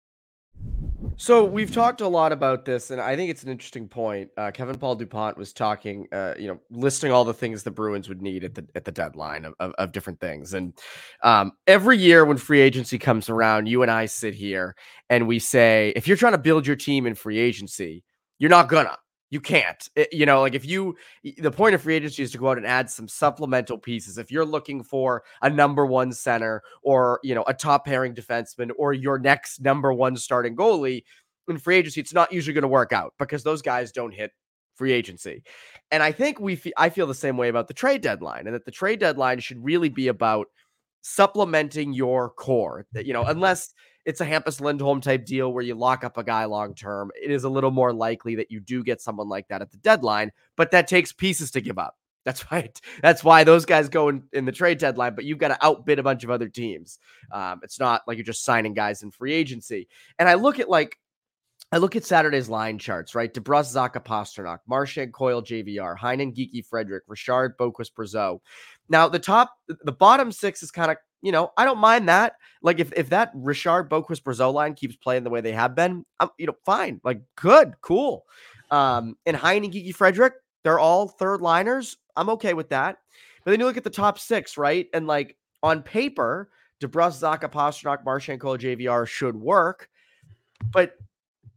So 1.17 1.45
we've 1.45 1.71
talked 1.71 2.01
a 2.01 2.07
lot 2.07 2.31
about 2.31 2.65
this, 2.65 2.89
and 2.89 2.99
I 2.99 3.15
think 3.15 3.29
it's 3.29 3.43
an 3.43 3.49
interesting 3.49 3.87
point. 3.87 4.31
Uh, 4.37 4.49
Kevin 4.51 4.77
Paul 4.77 4.95
Dupont 4.95 5.37
was 5.37 5.53
talking, 5.53 6.07
uh, 6.11 6.33
you 6.37 6.47
know, 6.47 6.59
listing 6.71 7.11
all 7.11 7.23
the 7.23 7.33
things 7.33 7.61
the 7.61 7.69
Bruins 7.69 8.09
would 8.09 8.21
need 8.21 8.43
at 8.43 8.55
the 8.55 8.67
at 8.73 8.85
the 8.85 8.91
deadline 8.91 9.45
of, 9.45 9.53
of, 9.59 9.71
of 9.73 9.91
different 9.91 10.19
things. 10.19 10.53
And 10.55 10.73
um, 11.21 11.51
every 11.67 11.97
year 11.97 12.25
when 12.25 12.37
free 12.37 12.59
agency 12.59 12.97
comes 12.97 13.29
around, 13.29 13.67
you 13.67 13.83
and 13.83 13.91
I 13.91 14.07
sit 14.07 14.33
here 14.33 14.75
and 15.09 15.27
we 15.27 15.37
say, 15.37 15.93
if 15.95 16.07
you're 16.07 16.17
trying 16.17 16.33
to 16.33 16.39
build 16.39 16.65
your 16.65 16.75
team 16.75 17.05
in 17.05 17.13
free 17.13 17.37
agency, 17.37 18.03
you're 18.39 18.49
not 18.49 18.67
gonna. 18.67 18.97
You 19.31 19.39
can't. 19.41 19.89
It- 19.95 20.13
you 20.13 20.25
know, 20.25 20.41
like 20.41 20.53
if 20.53 20.65
you, 20.65 20.95
the 21.37 21.51
point 21.51 21.73
of 21.73 21.81
free 21.81 21.95
agency 21.95 22.21
is 22.21 22.31
to 22.33 22.37
go 22.37 22.49
out 22.49 22.57
and 22.57 22.67
add 22.67 22.89
some 22.89 23.07
supplemental 23.07 23.77
pieces. 23.77 24.17
If 24.17 24.29
you're 24.29 24.45
looking 24.45 24.83
for 24.83 25.23
a 25.41 25.49
number 25.49 25.85
one 25.85 26.11
center 26.13 26.61
or, 26.83 27.19
you 27.23 27.33
know, 27.33 27.43
a 27.47 27.53
top 27.53 27.85
pairing 27.85 28.13
defenseman 28.13 28.69
or 28.77 28.93
your 28.93 29.17
next 29.17 29.61
number 29.61 29.93
one 29.93 30.15
starting 30.17 30.55
goalie 30.55 31.03
in 31.47 31.57
free 31.57 31.77
agency, 31.77 32.01
it's 32.01 32.13
not 32.13 32.31
usually 32.31 32.53
going 32.53 32.61
to 32.61 32.67
work 32.67 32.93
out 32.93 33.13
because 33.17 33.41
those 33.41 33.61
guys 33.61 33.91
don't 33.91 34.13
hit 34.13 34.31
free 34.75 34.91
agency. 34.91 35.43
And 35.91 36.03
I 36.03 36.11
think 36.11 36.39
we, 36.39 36.55
fe- 36.57 36.73
I 36.77 36.89
feel 36.89 37.07
the 37.07 37.15
same 37.15 37.37
way 37.37 37.47
about 37.49 37.67
the 37.67 37.73
trade 37.73 38.01
deadline 38.01 38.47
and 38.47 38.53
that 38.53 38.65
the 38.65 38.71
trade 38.71 38.99
deadline 38.99 39.39
should 39.39 39.63
really 39.63 39.89
be 39.89 40.09
about 40.09 40.47
supplementing 41.03 41.93
your 41.93 42.29
core. 42.31 42.85
That, 42.91 43.05
you 43.05 43.13
know, 43.13 43.23
unless 43.23 43.73
it's 44.05 44.21
a 44.21 44.25
Hampus 44.25 44.61
Lindholm 44.61 45.01
type 45.01 45.25
deal 45.25 45.53
where 45.53 45.63
you 45.63 45.75
lock 45.75 46.03
up 46.03 46.17
a 46.17 46.23
guy 46.23 46.45
long 46.45 46.73
term, 46.73 47.11
it 47.21 47.31
is 47.31 47.43
a 47.43 47.49
little 47.49 47.71
more 47.71 47.93
likely 47.93 48.35
that 48.35 48.51
you 48.51 48.59
do 48.59 48.83
get 48.83 49.01
someone 49.01 49.29
like 49.29 49.47
that 49.49 49.61
at 49.61 49.71
the 49.71 49.77
deadline, 49.77 50.31
but 50.55 50.71
that 50.71 50.87
takes 50.87 51.11
pieces 51.11 51.51
to 51.51 51.61
give 51.61 51.77
up. 51.77 51.95
That's 52.25 52.41
why 52.51 52.69
that's 53.01 53.23
why 53.23 53.43
those 53.43 53.65
guys 53.65 53.89
go 53.89 54.09
in, 54.09 54.23
in 54.33 54.45
the 54.45 54.51
trade 54.51 54.77
deadline, 54.77 55.15
but 55.15 55.25
you've 55.25 55.37
got 55.37 55.49
to 55.49 55.65
outbid 55.65 55.99
a 55.99 56.03
bunch 56.03 56.23
of 56.23 56.29
other 56.29 56.49
teams. 56.49 56.99
Um, 57.31 57.61
it's 57.63 57.79
not 57.79 58.01
like 58.07 58.17
you're 58.17 58.25
just 58.25 58.43
signing 58.43 58.73
guys 58.73 59.03
in 59.03 59.11
free 59.11 59.33
agency. 59.33 59.87
And 60.19 60.27
I 60.27 60.35
look 60.35 60.59
at 60.59 60.69
like 60.69 60.97
I 61.71 61.77
look 61.77 61.95
at 61.95 62.03
Saturday's 62.03 62.49
line 62.49 62.77
charts, 62.79 63.15
right? 63.15 63.33
DeBrus, 63.33 63.73
Zacha, 63.73 64.03
Pastrnak, 64.03 64.59
Marchand, 64.67 65.13
Coyle, 65.13 65.41
JVR, 65.41 65.97
Heinen, 65.97 66.35
Geekie, 66.35 66.65
Frederic, 66.65 67.03
Richard, 67.07 67.57
Boqvist, 67.57 67.93
Brazeau. 67.97 68.39
Now 68.89 69.07
the 69.07 69.19
top, 69.19 69.53
the 69.67 69.93
bottom 69.93 70.33
six 70.33 70.63
is 70.63 70.71
kind 70.71 70.91
of, 70.91 70.97
you 71.21 71.31
know, 71.31 71.51
I 71.57 71.65
don't 71.65 71.79
mind 71.79 72.09
that. 72.09 72.33
Like 72.61 72.79
if 72.79 72.91
if 72.93 73.09
that 73.09 73.31
Richard, 73.33 73.89
Boqvist, 73.89 74.23
Brazeau 74.23 74.53
line 74.53 74.73
keeps 74.73 74.95
playing 74.95 75.23
the 75.23 75.29
way 75.29 75.41
they 75.41 75.51
have 75.51 75.75
been, 75.75 76.05
I'm, 76.19 76.29
you 76.37 76.47
know, 76.47 76.55
fine, 76.65 77.01
like 77.03 77.21
good, 77.35 77.73
cool. 77.81 78.25
Um, 78.69 79.17
and 79.25 79.35
Heinen, 79.35 79.71
Geekie, 79.71 79.95
Frederic, 79.95 80.33
they're 80.63 80.79
all 80.79 81.07
third 81.07 81.41
liners. 81.41 81.97
I'm 82.15 82.29
okay 82.29 82.53
with 82.53 82.69
that. 82.69 82.97
But 83.43 83.51
then 83.51 83.59
you 83.59 83.65
look 83.65 83.77
at 83.77 83.83
the 83.83 83.89
top 83.89 84.19
six, 84.19 84.57
right? 84.57 84.87
And 84.93 85.07
like 85.07 85.37
on 85.63 85.81
paper, 85.81 86.49
DeBrus, 86.81 87.21
Zacha, 87.21 87.51
Pastrnak, 87.51 88.39
Coyle, 88.39 88.57
JVR 88.57 89.07
should 89.07 89.35
work. 89.35 89.89
But 90.71 90.95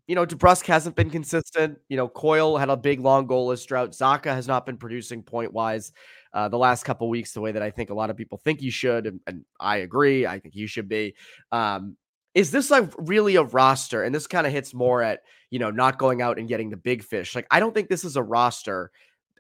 you 0.06 0.14
know, 0.14 0.26
DeBrusk 0.26 0.66
hasn't 0.66 0.96
been 0.96 1.08
consistent. 1.08 1.78
You 1.88 1.96
know, 1.96 2.08
Coyle 2.08 2.58
had 2.58 2.68
a 2.68 2.76
big 2.76 3.00
long 3.00 3.26
goalless 3.26 3.66
drought. 3.66 3.92
Zacha 3.92 4.26
has 4.26 4.46
not 4.46 4.66
been 4.66 4.76
producing 4.76 5.22
point 5.22 5.52
wise 5.52 5.92
uh, 6.34 6.48
the 6.48 6.58
last 6.58 6.84
couple 6.84 7.08
weeks 7.08 7.32
the 7.32 7.40
way 7.40 7.52
that 7.52 7.62
I 7.62 7.70
think 7.70 7.90
a 7.90 7.94
lot 7.94 8.10
of 8.10 8.16
people 8.16 8.36
think 8.36 8.60
he 8.60 8.70
should, 8.70 9.06
and, 9.06 9.20
and 9.26 9.44
I 9.58 9.78
agree. 9.78 10.26
I 10.26 10.38
think 10.38 10.54
he 10.54 10.66
should 10.66 10.88
be. 10.88 11.14
Um, 11.52 11.96
is 12.34 12.50
this 12.50 12.70
like 12.70 12.92
really 12.98 13.36
a 13.36 13.44
roster? 13.44 14.02
And 14.02 14.14
this 14.14 14.26
kind 14.26 14.46
of 14.46 14.52
hits 14.52 14.74
more 14.74 15.02
at 15.02 15.20
you 15.50 15.58
know 15.58 15.70
not 15.70 15.98
going 15.98 16.20
out 16.20 16.38
and 16.38 16.48
getting 16.48 16.70
the 16.70 16.76
big 16.76 17.02
fish. 17.02 17.34
Like 17.34 17.46
I 17.50 17.60
don't 17.60 17.72
think 17.72 17.88
this 17.88 18.04
is 18.04 18.16
a 18.16 18.22
roster. 18.22 18.90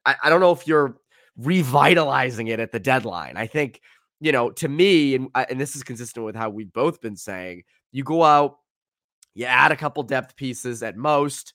I, 0.06 0.16
I 0.24 0.30
don't 0.30 0.40
know 0.40 0.52
if 0.52 0.66
you're 0.66 0.96
revitalizing 1.36 2.48
it 2.48 2.60
at 2.60 2.72
the 2.72 2.80
deadline. 2.80 3.36
I 3.36 3.48
think 3.48 3.80
you 4.20 4.32
know 4.32 4.50
to 4.52 4.68
me, 4.68 5.16
and 5.16 5.28
and 5.34 5.60
this 5.60 5.76
is 5.76 5.82
consistent 5.82 6.24
with 6.24 6.36
how 6.36 6.48
we've 6.48 6.72
both 6.72 7.00
been 7.00 7.16
saying. 7.16 7.64
You 7.90 8.02
go 8.02 8.24
out 8.24 8.58
you 9.34 9.46
add 9.46 9.72
a 9.72 9.76
couple 9.76 10.02
depth 10.04 10.36
pieces 10.36 10.82
at 10.82 10.96
most, 10.96 11.54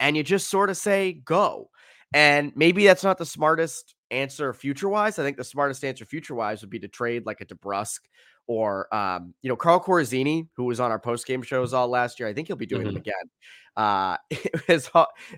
and 0.00 0.16
you 0.16 0.22
just 0.22 0.48
sort 0.48 0.68
of 0.68 0.76
say 0.76 1.12
go. 1.12 1.70
And 2.12 2.52
maybe 2.56 2.84
that's 2.84 3.04
not 3.04 3.18
the 3.18 3.26
smartest 3.26 3.94
answer 4.10 4.52
future 4.52 4.88
wise. 4.88 5.18
I 5.18 5.22
think 5.22 5.36
the 5.36 5.44
smartest 5.44 5.84
answer 5.84 6.04
future 6.04 6.34
wise 6.34 6.60
would 6.60 6.70
be 6.70 6.78
to 6.80 6.88
trade 6.88 7.26
like 7.26 7.40
a 7.40 7.46
DeBrusk 7.46 8.00
or 8.46 8.92
um, 8.94 9.34
you 9.42 9.48
know, 9.48 9.56
Carl 9.56 9.80
Corazzini, 9.80 10.48
who 10.56 10.64
was 10.64 10.80
on 10.80 10.90
our 10.90 10.98
post 10.98 11.26
game 11.26 11.42
shows 11.42 11.72
all 11.72 11.88
last 11.88 12.18
year. 12.18 12.28
I 12.28 12.34
think 12.34 12.48
he'll 12.48 12.56
be 12.56 12.66
doing 12.66 12.84
them 12.84 12.96
again. 12.96 13.14
Uh, 13.76 14.16
is 14.68 14.90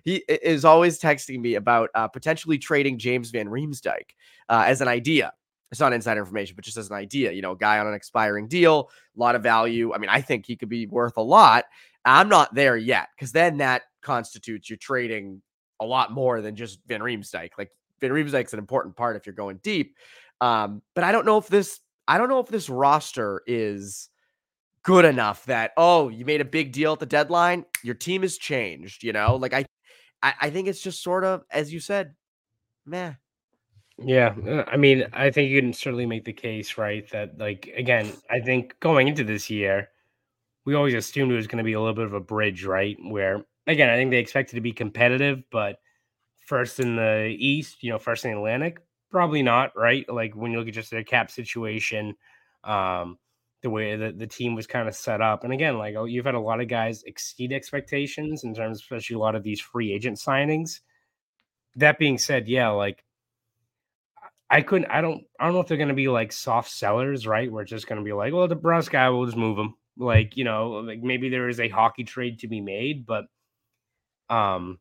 he 0.04 0.16
is 0.28 0.64
always 0.64 0.98
texting 0.98 1.40
me 1.40 1.56
about 1.56 1.90
uh, 1.94 2.08
potentially 2.08 2.58
trading 2.58 2.98
James 2.98 3.30
Van 3.30 3.48
Riemsdyk 3.48 4.14
uh, 4.48 4.64
as 4.66 4.80
an 4.80 4.88
idea. 4.88 5.32
It's 5.70 5.80
not 5.80 5.92
inside 5.92 6.18
information, 6.18 6.54
but 6.54 6.64
just 6.64 6.76
as 6.76 6.90
an 6.90 6.96
idea. 6.96 7.32
You 7.32 7.42
know, 7.42 7.52
a 7.52 7.56
guy 7.56 7.78
on 7.78 7.86
an 7.86 7.94
expiring 7.94 8.48
deal, 8.48 8.90
a 9.16 9.20
lot 9.20 9.34
of 9.34 9.42
value. 9.42 9.92
I 9.94 9.98
mean, 9.98 10.10
I 10.10 10.20
think 10.20 10.46
he 10.46 10.56
could 10.56 10.68
be 10.68 10.86
worth 10.86 11.16
a 11.16 11.22
lot. 11.22 11.64
I'm 12.04 12.28
not 12.28 12.54
there 12.54 12.76
yet 12.76 13.08
because 13.16 13.32
then 13.32 13.58
that 13.58 13.82
constitutes 14.02 14.68
you're 14.68 14.76
trading 14.76 15.40
a 15.80 15.84
lot 15.84 16.12
more 16.12 16.40
than 16.40 16.56
just 16.56 16.80
Van 16.86 17.00
Riemsdyk. 17.00 17.50
Like 17.58 17.70
Van 18.02 18.10
Riemsdyk's 18.10 18.52
an 18.52 18.58
important 18.58 18.96
part 18.96 19.16
if 19.16 19.24
you're 19.24 19.34
going 19.34 19.60
deep. 19.62 19.96
Um, 20.42 20.82
but 20.94 21.04
I 21.04 21.12
don't 21.12 21.24
know 21.24 21.38
if 21.38 21.48
this 21.48 21.80
I 22.06 22.18
don't 22.18 22.28
know 22.28 22.40
if 22.40 22.48
this 22.48 22.68
roster 22.68 23.42
is 23.46 24.10
good 24.82 25.04
enough 25.04 25.46
that 25.46 25.70
oh 25.76 26.08
you 26.08 26.24
made 26.24 26.40
a 26.40 26.44
big 26.44 26.72
deal 26.72 26.92
at 26.92 26.98
the 26.98 27.06
deadline 27.06 27.64
your 27.84 27.94
team 27.94 28.22
has 28.22 28.36
changed 28.36 29.04
you 29.04 29.12
know 29.12 29.36
like 29.36 29.54
I 29.54 29.64
I, 30.20 30.34
I 30.40 30.50
think 30.50 30.66
it's 30.66 30.80
just 30.82 31.04
sort 31.04 31.24
of 31.24 31.44
as 31.52 31.72
you 31.72 31.78
said 31.78 32.14
meh 32.84 33.12
Yeah, 33.98 34.34
uh, 34.46 34.64
I 34.66 34.76
mean, 34.76 35.06
I 35.12 35.30
think 35.30 35.50
you 35.50 35.60
can 35.60 35.72
certainly 35.72 36.06
make 36.06 36.24
the 36.24 36.32
case, 36.32 36.76
right? 36.78 37.08
That 37.10 37.38
like 37.38 37.70
again, 37.76 38.12
I 38.30 38.40
think 38.40 38.74
going 38.80 39.06
into 39.06 39.22
this 39.22 39.48
year, 39.50 39.88
we 40.64 40.74
always 40.74 40.94
assumed 40.94 41.30
it 41.30 41.36
was 41.36 41.46
going 41.46 41.58
to 41.58 41.64
be 41.64 41.74
a 41.74 41.80
little 41.80 41.94
bit 41.94 42.06
of 42.06 42.14
a 42.14 42.20
bridge, 42.20 42.64
right? 42.64 42.96
Where 43.00 43.44
again, 43.66 43.88
I 43.88 43.96
think 43.96 44.10
they 44.10 44.18
expected 44.18 44.56
to 44.56 44.60
be 44.60 44.72
competitive, 44.72 45.42
but 45.52 45.76
first 46.52 46.80
in 46.80 46.96
the 46.96 47.34
East, 47.38 47.82
you 47.82 47.88
know, 47.88 47.98
first 47.98 48.26
in 48.26 48.30
the 48.30 48.36
Atlantic, 48.36 48.78
probably 49.10 49.42
not, 49.42 49.72
right? 49.74 50.04
Like 50.06 50.36
when 50.36 50.52
you 50.52 50.58
look 50.58 50.68
at 50.68 50.74
just 50.74 50.90
their 50.90 51.02
cap 51.02 51.30
situation, 51.30 52.14
um, 52.62 53.16
the 53.62 53.70
way 53.70 53.96
that 53.96 54.18
the 54.18 54.26
team 54.26 54.54
was 54.54 54.66
kind 54.66 54.86
of 54.86 54.94
set 54.94 55.22
up, 55.22 55.44
and 55.44 55.52
again, 55.54 55.78
like 55.78 55.94
oh, 55.96 56.04
you've 56.04 56.26
had 56.26 56.34
a 56.34 56.40
lot 56.40 56.60
of 56.60 56.68
guys 56.68 57.04
exceed 57.04 57.54
expectations 57.54 58.44
in 58.44 58.54
terms, 58.54 58.80
especially 58.80 59.16
a 59.16 59.18
lot 59.18 59.34
of 59.34 59.42
these 59.42 59.62
free 59.62 59.94
agent 59.94 60.18
signings. 60.18 60.80
That 61.76 61.98
being 61.98 62.18
said, 62.18 62.46
yeah, 62.46 62.68
like 62.68 63.02
I 64.50 64.60
couldn't. 64.60 64.90
I 64.90 65.00
don't. 65.00 65.24
I 65.40 65.46
don't 65.46 65.54
know 65.54 65.60
if 65.60 65.68
they're 65.68 65.78
going 65.78 65.88
to 65.88 65.94
be 65.94 66.08
like 66.08 66.32
soft 66.32 66.70
sellers, 66.70 67.26
right? 67.26 67.50
Where 67.50 67.62
it's 67.62 67.70
just 67.70 67.86
going 67.86 67.98
to 67.98 68.04
be 68.04 68.12
like, 68.12 68.34
well, 68.34 68.46
the 68.46 68.56
Brus 68.56 68.90
guy, 68.90 69.08
we'll 69.08 69.24
just 69.24 69.38
move 69.38 69.56
him. 69.56 69.72
Like 69.96 70.36
you 70.36 70.44
know, 70.44 70.82
like 70.86 71.00
maybe 71.00 71.30
there 71.30 71.48
is 71.48 71.60
a 71.60 71.70
hockey 71.70 72.04
trade 72.04 72.40
to 72.40 72.46
be 72.48 72.60
made, 72.60 73.06
but 73.06 73.24
um, 74.28 74.78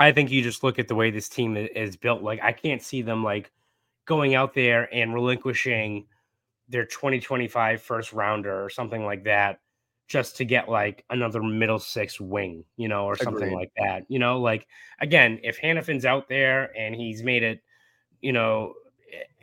I 0.00 0.12
think 0.12 0.30
you 0.30 0.42
just 0.42 0.62
look 0.62 0.78
at 0.78 0.88
the 0.88 0.94
way 0.94 1.10
this 1.10 1.28
team 1.28 1.56
is 1.56 1.96
built. 1.96 2.22
Like 2.22 2.40
I 2.42 2.52
can't 2.52 2.82
see 2.82 3.02
them 3.02 3.22
like 3.22 3.50
going 4.06 4.34
out 4.34 4.54
there 4.54 4.92
and 4.94 5.14
relinquishing 5.14 6.06
their 6.68 6.84
2025 6.84 7.82
first 7.82 8.12
rounder 8.12 8.64
or 8.64 8.70
something 8.70 9.04
like 9.04 9.24
that 9.24 9.60
just 10.06 10.36
to 10.36 10.44
get 10.44 10.68
like 10.68 11.04
another 11.10 11.42
middle 11.42 11.78
six 11.78 12.20
wing, 12.20 12.64
you 12.76 12.88
know, 12.88 13.06
or 13.06 13.16
something 13.16 13.44
Agreed. 13.44 13.54
like 13.54 13.72
that. 13.78 14.04
You 14.08 14.18
know, 14.18 14.40
like 14.40 14.66
again, 15.00 15.40
if 15.42 15.60
Hanifin's 15.60 16.04
out 16.04 16.28
there 16.28 16.76
and 16.76 16.94
he's 16.94 17.22
made 17.22 17.42
it, 17.42 17.62
you 18.20 18.32
know, 18.32 18.74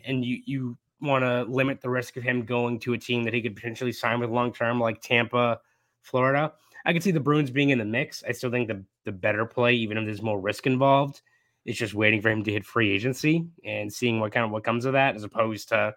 and 0.05 0.23
you 0.23 0.41
you 0.45 0.77
want 1.01 1.23
to 1.23 1.43
limit 1.43 1.81
the 1.81 1.89
risk 1.89 2.15
of 2.17 2.23
him 2.23 2.45
going 2.45 2.79
to 2.79 2.93
a 2.93 2.97
team 2.97 3.23
that 3.23 3.33
he 3.33 3.41
could 3.41 3.55
potentially 3.55 3.91
sign 3.91 4.19
with 4.19 4.29
long 4.29 4.53
term, 4.53 4.79
like 4.79 5.01
Tampa, 5.01 5.59
Florida. 6.01 6.53
I 6.85 6.93
could 6.93 7.03
see 7.03 7.11
the 7.11 7.19
Bruins 7.19 7.51
being 7.51 7.69
in 7.69 7.79
the 7.79 7.85
mix. 7.85 8.23
I 8.27 8.31
still 8.31 8.51
think 8.51 8.67
the 8.67 8.83
the 9.05 9.11
better 9.11 9.45
play, 9.45 9.73
even 9.73 9.97
if 9.97 10.05
there's 10.05 10.21
more 10.21 10.39
risk 10.39 10.67
involved, 10.67 11.21
is 11.65 11.77
just 11.77 11.93
waiting 11.93 12.21
for 12.21 12.29
him 12.29 12.43
to 12.43 12.51
hit 12.51 12.65
free 12.65 12.91
agency 12.91 13.45
and 13.65 13.91
seeing 13.91 14.19
what 14.19 14.31
kind 14.31 14.45
of 14.45 14.51
what 14.51 14.63
comes 14.63 14.85
of 14.85 14.93
that, 14.93 15.15
as 15.15 15.23
opposed 15.23 15.69
to 15.69 15.93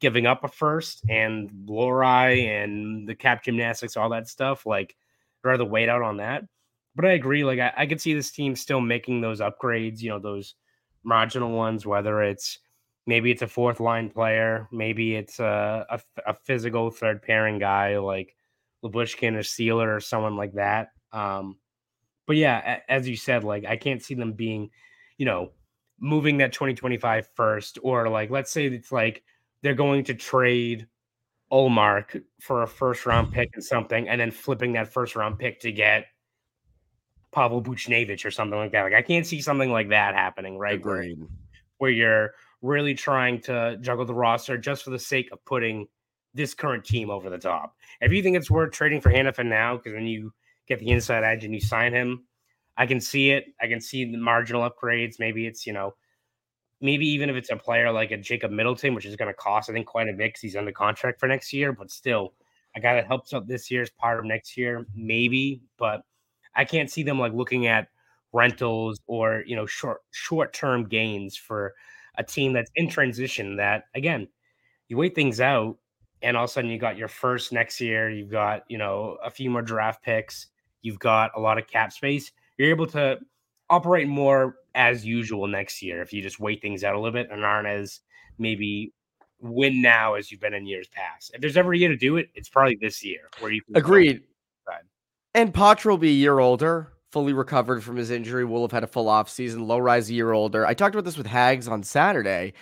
giving 0.00 0.26
up 0.26 0.44
a 0.44 0.48
first 0.48 1.02
and 1.08 1.50
Lohrei 1.66 2.44
and 2.46 3.08
the 3.08 3.14
cap 3.14 3.44
gymnastics, 3.44 3.96
all 3.96 4.10
that 4.10 4.28
stuff. 4.28 4.66
Like, 4.66 4.96
I'd 5.44 5.48
rather 5.48 5.64
wait 5.64 5.88
out 5.88 6.02
on 6.02 6.18
that. 6.18 6.44
But 6.96 7.06
I 7.06 7.12
agree. 7.12 7.44
Like, 7.44 7.58
I, 7.58 7.72
I 7.76 7.86
could 7.86 8.00
see 8.00 8.14
this 8.14 8.30
team 8.30 8.54
still 8.54 8.80
making 8.80 9.20
those 9.20 9.40
upgrades. 9.40 10.00
You 10.00 10.10
know, 10.10 10.18
those 10.18 10.54
marginal 11.04 11.52
ones, 11.52 11.86
whether 11.86 12.22
it's 12.22 12.58
maybe 13.06 13.30
it's 13.30 13.42
a 13.42 13.48
fourth 13.48 13.80
line 13.80 14.10
player, 14.10 14.68
maybe 14.72 15.16
it's 15.16 15.40
a, 15.40 15.86
a, 15.90 16.00
a 16.26 16.34
physical 16.34 16.90
third 16.90 17.22
pairing 17.22 17.58
guy 17.58 17.98
like 17.98 18.34
Lyubushkin 18.84 19.34
or 19.34 19.42
Seeler 19.42 19.96
or 19.96 20.00
someone 20.00 20.36
like 20.36 20.52
that. 20.54 20.90
Um, 21.12 21.58
but 22.26 22.36
yeah, 22.36 22.80
as 22.88 23.08
you 23.08 23.16
said, 23.16 23.44
like 23.44 23.64
I 23.64 23.76
can't 23.76 24.02
see 24.02 24.14
them 24.14 24.32
being, 24.32 24.70
you 25.18 25.26
know, 25.26 25.52
moving 26.00 26.38
that 26.38 26.52
2025 26.52 27.28
first, 27.34 27.78
or 27.82 28.08
like 28.08 28.30
let's 28.30 28.50
say 28.50 28.66
it's 28.66 28.92
like 28.92 29.22
they're 29.62 29.74
going 29.74 30.04
to 30.04 30.14
trade 30.14 30.86
Ullmark 31.52 32.22
for 32.40 32.62
a 32.62 32.66
first 32.66 33.06
round 33.06 33.32
pick 33.32 33.50
and 33.54 33.62
something, 33.64 34.08
and 34.08 34.20
then 34.20 34.30
flipping 34.30 34.72
that 34.72 34.92
first 34.92 35.16
round 35.16 35.38
pick 35.38 35.60
to 35.60 35.72
get 35.72 36.06
Pavel 37.32 37.62
Buchnevich 37.62 38.24
or 38.24 38.30
something 38.30 38.58
like 38.58 38.72
that. 38.72 38.82
Like 38.82 38.94
I 38.94 39.02
can't 39.02 39.26
see 39.26 39.40
something 39.40 39.70
like 39.70 39.90
that 39.90 40.14
happening, 40.14 40.58
right? 40.58 40.84
Where- 40.84 41.02
where 41.78 41.90
you're 41.90 42.34
really 42.62 42.94
trying 42.94 43.40
to 43.42 43.76
juggle 43.80 44.04
the 44.04 44.14
roster 44.14 44.56
just 44.56 44.84
for 44.84 44.90
the 44.90 44.98
sake 44.98 45.28
of 45.32 45.44
putting 45.44 45.86
this 46.34 46.54
current 46.54 46.84
team 46.84 47.10
over 47.10 47.30
the 47.30 47.38
top. 47.38 47.76
If 48.00 48.12
you 48.12 48.22
think 48.22 48.36
it's 48.36 48.50
worth 48.50 48.72
trading 48.72 49.00
for 49.00 49.10
Hanifin 49.10 49.46
now, 49.46 49.76
because 49.76 49.92
then 49.94 50.06
you 50.06 50.32
get 50.66 50.80
the 50.80 50.90
inside 50.90 51.24
edge 51.24 51.44
and 51.44 51.54
you 51.54 51.60
sign 51.60 51.92
him, 51.92 52.24
I 52.76 52.86
can 52.86 53.00
see 53.00 53.30
it. 53.30 53.46
I 53.60 53.68
can 53.68 53.80
see 53.80 54.04
the 54.04 54.18
marginal 54.18 54.68
upgrades. 54.68 55.18
Maybe 55.18 55.46
it's, 55.46 55.66
you 55.66 55.72
know, 55.72 55.94
maybe 56.80 57.06
even 57.06 57.30
if 57.30 57.36
it's 57.36 57.50
a 57.50 57.56
player 57.56 57.90
like 57.92 58.10
a 58.10 58.16
Jacob 58.16 58.50
Middleton, 58.50 58.94
which 58.94 59.06
is 59.06 59.16
going 59.16 59.28
to 59.28 59.34
cost, 59.34 59.70
I 59.70 59.72
think, 59.72 59.86
quite 59.86 60.08
a 60.08 60.12
bit 60.12 60.28
because 60.28 60.40
he's 60.40 60.56
under 60.56 60.72
contract 60.72 61.20
for 61.20 61.28
next 61.28 61.52
year, 61.52 61.72
but 61.72 61.90
still 61.90 62.34
a 62.74 62.80
guy 62.80 62.94
that 62.94 63.06
helps 63.06 63.32
out 63.32 63.46
this 63.46 63.70
year 63.70 63.82
is 63.82 63.90
part 63.90 64.18
of 64.18 64.24
next 64.24 64.56
year, 64.56 64.84
maybe. 64.94 65.62
But 65.78 66.02
I 66.56 66.64
can't 66.64 66.90
see 66.90 67.04
them 67.04 67.18
like 67.18 67.32
looking 67.32 67.68
at 67.68 67.88
rentals 68.32 69.00
or, 69.06 69.44
you 69.46 69.54
know, 69.54 69.66
short 69.66 70.00
short 70.10 70.52
term 70.52 70.88
gains 70.88 71.36
for 71.36 71.74
a 72.18 72.24
team 72.24 72.52
that's 72.52 72.70
in 72.74 72.88
transition 72.88 73.56
that 73.56 73.84
again, 73.94 74.26
you 74.88 74.96
wait 74.96 75.14
things 75.14 75.40
out 75.40 75.78
and 76.24 76.38
all 76.38 76.44
of 76.44 76.50
a 76.50 76.52
sudden 76.52 76.70
you 76.70 76.78
got 76.78 76.96
your 76.96 77.06
first 77.06 77.52
next 77.52 77.80
year, 77.80 78.10
you've 78.10 78.30
got, 78.30 78.64
you 78.68 78.78
know, 78.78 79.18
a 79.22 79.30
few 79.30 79.50
more 79.50 79.62
draft 79.62 80.02
picks, 80.02 80.46
you've 80.80 80.98
got 80.98 81.30
a 81.36 81.40
lot 81.40 81.58
of 81.58 81.66
cap 81.68 81.92
space. 81.92 82.32
You're 82.56 82.70
able 82.70 82.86
to 82.88 83.18
operate 83.68 84.08
more 84.08 84.56
as 84.74 85.04
usual 85.04 85.46
next 85.46 85.82
year 85.82 86.00
if 86.00 86.12
you 86.12 86.22
just 86.22 86.40
wait 86.40 86.62
things 86.62 86.82
out 86.82 86.94
a 86.94 86.98
little 86.98 87.12
bit 87.12 87.30
and 87.30 87.44
aren't 87.44 87.68
as 87.68 88.00
maybe 88.38 88.92
win 89.40 89.82
now 89.82 90.14
as 90.14 90.32
you've 90.32 90.40
been 90.40 90.54
in 90.54 90.66
years 90.66 90.88
past. 90.88 91.30
If 91.34 91.42
there's 91.42 91.58
ever 91.58 91.74
a 91.74 91.78
year 91.78 91.90
to 91.90 91.96
do 91.96 92.16
it, 92.16 92.30
it's 92.34 92.48
probably 92.48 92.78
this 92.80 93.04
year 93.04 93.28
where 93.40 93.52
you 93.52 93.60
agreed. 93.74 94.22
And 95.34 95.52
Poitras 95.52 95.84
will 95.84 95.98
be 95.98 96.08
a 96.08 96.12
year 96.12 96.38
older, 96.38 96.93
fully 97.14 97.32
recovered 97.32 97.84
from 97.84 97.94
his 97.94 98.10
injury. 98.10 98.44
Will 98.44 98.62
have 98.62 98.72
had 98.72 98.82
a 98.82 98.88
full 98.88 99.08
off 99.08 99.30
season. 99.30 99.68
Low 99.68 99.78
rise 99.78 100.10
a 100.10 100.14
year 100.14 100.32
older. 100.32 100.66
I 100.66 100.74
talked 100.74 100.96
about 100.96 101.04
this 101.04 101.16
with 101.16 101.28
Hags 101.28 101.68
on 101.68 101.84
Saturday, 101.84 102.54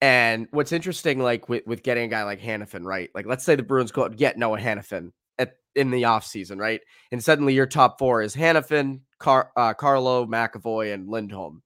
and 0.00 0.48
what's 0.50 0.72
interesting, 0.72 1.20
like 1.20 1.48
with, 1.48 1.64
with 1.64 1.84
getting 1.84 2.04
a 2.04 2.08
guy 2.08 2.24
like 2.24 2.40
Hanifin, 2.40 2.84
right? 2.84 3.08
Like 3.14 3.26
let's 3.26 3.44
say 3.44 3.54
the 3.54 3.62
Bruins 3.62 3.92
go 3.92 4.02
out 4.02 4.10
and 4.10 4.18
get 4.18 4.36
Noah 4.36 4.58
Hanifin 4.58 5.12
at 5.38 5.52
in 5.76 5.92
the 5.92 6.06
off 6.06 6.26
season, 6.26 6.58
right? 6.58 6.80
And 7.12 7.22
suddenly 7.22 7.54
your 7.54 7.66
top 7.66 8.00
four 8.00 8.20
is 8.20 8.34
Hanifin, 8.34 9.02
Car, 9.20 9.52
uh, 9.56 9.74
Carlo, 9.74 10.26
McAvoy, 10.26 10.92
and 10.92 11.08
Lindholm. 11.08 11.62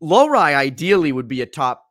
Lohrei 0.00 0.54
ideally 0.54 1.10
would 1.10 1.28
be 1.28 1.42
a 1.42 1.46
top 1.46 1.84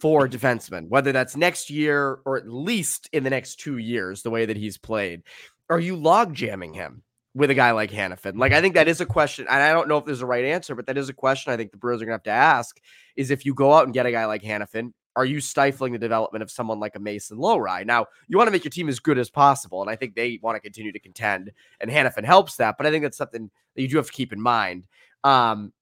four 0.00 0.26
defensemen, 0.26 0.88
whether 0.88 1.12
that's 1.12 1.36
next 1.36 1.68
year 1.68 2.20
or 2.24 2.38
at 2.38 2.48
least 2.48 3.10
in 3.12 3.24
the 3.24 3.30
next 3.30 3.56
two 3.56 3.76
years, 3.76 4.22
the 4.22 4.30
way 4.30 4.46
that 4.46 4.56
he's 4.56 4.78
played. 4.78 5.22
Are 5.68 5.80
you 5.80 5.96
log 5.96 6.32
jamming 6.32 6.72
him 6.72 7.02
with 7.38 7.50
a 7.50 7.54
guy 7.54 7.70
like 7.70 7.90
Hanifin? 7.90 8.36
Like, 8.36 8.52
I 8.52 8.60
think 8.60 8.74
that 8.74 8.88
is 8.88 9.00
a 9.00 9.06
question, 9.06 9.46
and 9.48 9.62
I 9.62 9.72
don't 9.72 9.88
know 9.88 9.96
if 9.96 10.04
there's 10.04 10.20
a 10.20 10.26
right 10.26 10.44
answer, 10.44 10.74
but 10.74 10.86
that 10.86 10.98
is 10.98 11.08
a 11.08 11.14
question 11.14 11.52
I 11.52 11.56
think 11.56 11.70
the 11.70 11.78
Brewers 11.78 12.02
are 12.02 12.04
gonna 12.04 12.14
have 12.14 12.22
to 12.24 12.30
ask: 12.30 12.78
is 13.16 13.30
if 13.30 13.46
you 13.46 13.54
go 13.54 13.72
out 13.72 13.84
and 13.84 13.94
get 13.94 14.06
a 14.06 14.12
guy 14.12 14.26
like 14.26 14.42
Hanifin, 14.42 14.92
are 15.16 15.24
you 15.24 15.40
stifling 15.40 15.92
the 15.92 15.98
development 15.98 16.42
of 16.42 16.50
someone 16.50 16.80
like 16.80 16.96
a 16.96 17.00
Mason 17.00 17.38
Lohrei? 17.38 17.86
Now, 17.86 18.06
you 18.26 18.36
want 18.36 18.48
to 18.48 18.52
make 18.52 18.64
your 18.64 18.70
team 18.70 18.88
as 18.88 18.98
good 19.00 19.18
as 19.18 19.30
possible, 19.30 19.80
and 19.80 19.90
I 19.90 19.96
think 19.96 20.14
they 20.14 20.40
want 20.42 20.56
to 20.56 20.60
continue 20.60 20.92
to 20.92 21.00
contend, 21.00 21.52
and 21.80 21.90
Hanifin 21.90 22.24
helps 22.24 22.56
that. 22.56 22.76
But 22.76 22.86
I 22.86 22.90
think 22.90 23.04
that's 23.04 23.16
something 23.16 23.50
that 23.74 23.82
you 23.82 23.88
do 23.88 23.96
have 23.98 24.06
to 24.06 24.12
keep 24.12 24.32
in 24.32 24.40
mind. 24.40 24.84
Um, 25.24 25.72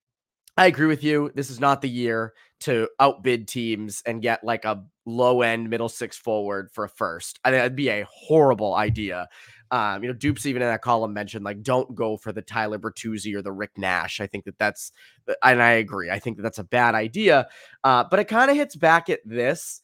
I 0.56 0.66
agree 0.66 0.86
with 0.86 1.04
you. 1.04 1.30
This 1.34 1.50
is 1.50 1.60
not 1.60 1.82
the 1.82 1.88
year 1.88 2.32
to 2.60 2.88
outbid 2.98 3.46
teams 3.46 4.02
and 4.06 4.22
get 4.22 4.42
like 4.42 4.64
a 4.64 4.82
low 5.04 5.42
end 5.42 5.68
middle 5.68 5.88
six 5.88 6.16
forward 6.16 6.70
for 6.72 6.84
a 6.84 6.88
first. 6.88 7.38
I 7.44 7.50
think 7.50 7.60
that'd 7.60 7.76
be 7.76 7.90
a 7.90 8.06
horrible 8.10 8.74
idea. 8.74 9.28
Um, 9.70 10.02
you 10.02 10.08
know, 10.08 10.14
Dupes 10.14 10.46
even 10.46 10.62
in 10.62 10.68
that 10.68 10.82
column 10.82 11.12
mentioned 11.12 11.44
like 11.44 11.62
don't 11.62 11.94
go 11.94 12.16
for 12.16 12.32
the 12.32 12.42
Tyler 12.42 12.78
Bertuzzi 12.78 13.34
or 13.34 13.42
the 13.42 13.52
Rick 13.52 13.72
Nash. 13.76 14.20
I 14.20 14.26
think 14.26 14.44
that 14.44 14.58
that's 14.58 14.92
uh, 15.28 15.34
and 15.42 15.62
I 15.62 15.72
agree. 15.72 16.10
I 16.10 16.18
think 16.18 16.36
that 16.36 16.42
that's 16.42 16.58
a 16.58 16.64
bad 16.64 16.94
idea. 16.94 17.48
Uh, 17.82 18.04
but 18.08 18.18
it 18.20 18.28
kind 18.28 18.50
of 18.50 18.56
hits 18.56 18.76
back 18.76 19.10
at 19.10 19.20
this 19.24 19.80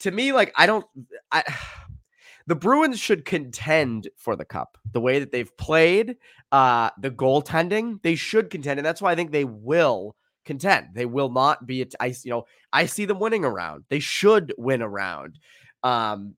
to 0.00 0.10
me. 0.10 0.32
Like 0.32 0.52
I 0.56 0.66
don't. 0.66 0.84
I 1.30 1.44
the 2.46 2.56
Bruins 2.56 2.98
should 2.98 3.24
contend 3.24 4.08
for 4.16 4.34
the 4.34 4.44
cup 4.44 4.76
the 4.92 5.00
way 5.00 5.20
that 5.20 5.30
they've 5.30 5.56
played, 5.56 6.16
uh, 6.50 6.90
the 6.98 7.10
goaltending. 7.10 8.02
They 8.02 8.16
should 8.16 8.50
contend, 8.50 8.80
and 8.80 8.86
that's 8.86 9.00
why 9.00 9.12
I 9.12 9.14
think 9.14 9.30
they 9.30 9.44
will 9.44 10.16
contend. 10.44 10.88
They 10.94 11.06
will 11.06 11.30
not 11.30 11.66
be. 11.66 11.86
I 12.00 12.06
you 12.24 12.30
know 12.30 12.46
I 12.72 12.86
see 12.86 13.04
them 13.04 13.20
winning 13.20 13.44
around. 13.44 13.84
They 13.88 14.00
should 14.00 14.52
win 14.58 14.82
around, 14.82 15.38
um, 15.82 16.34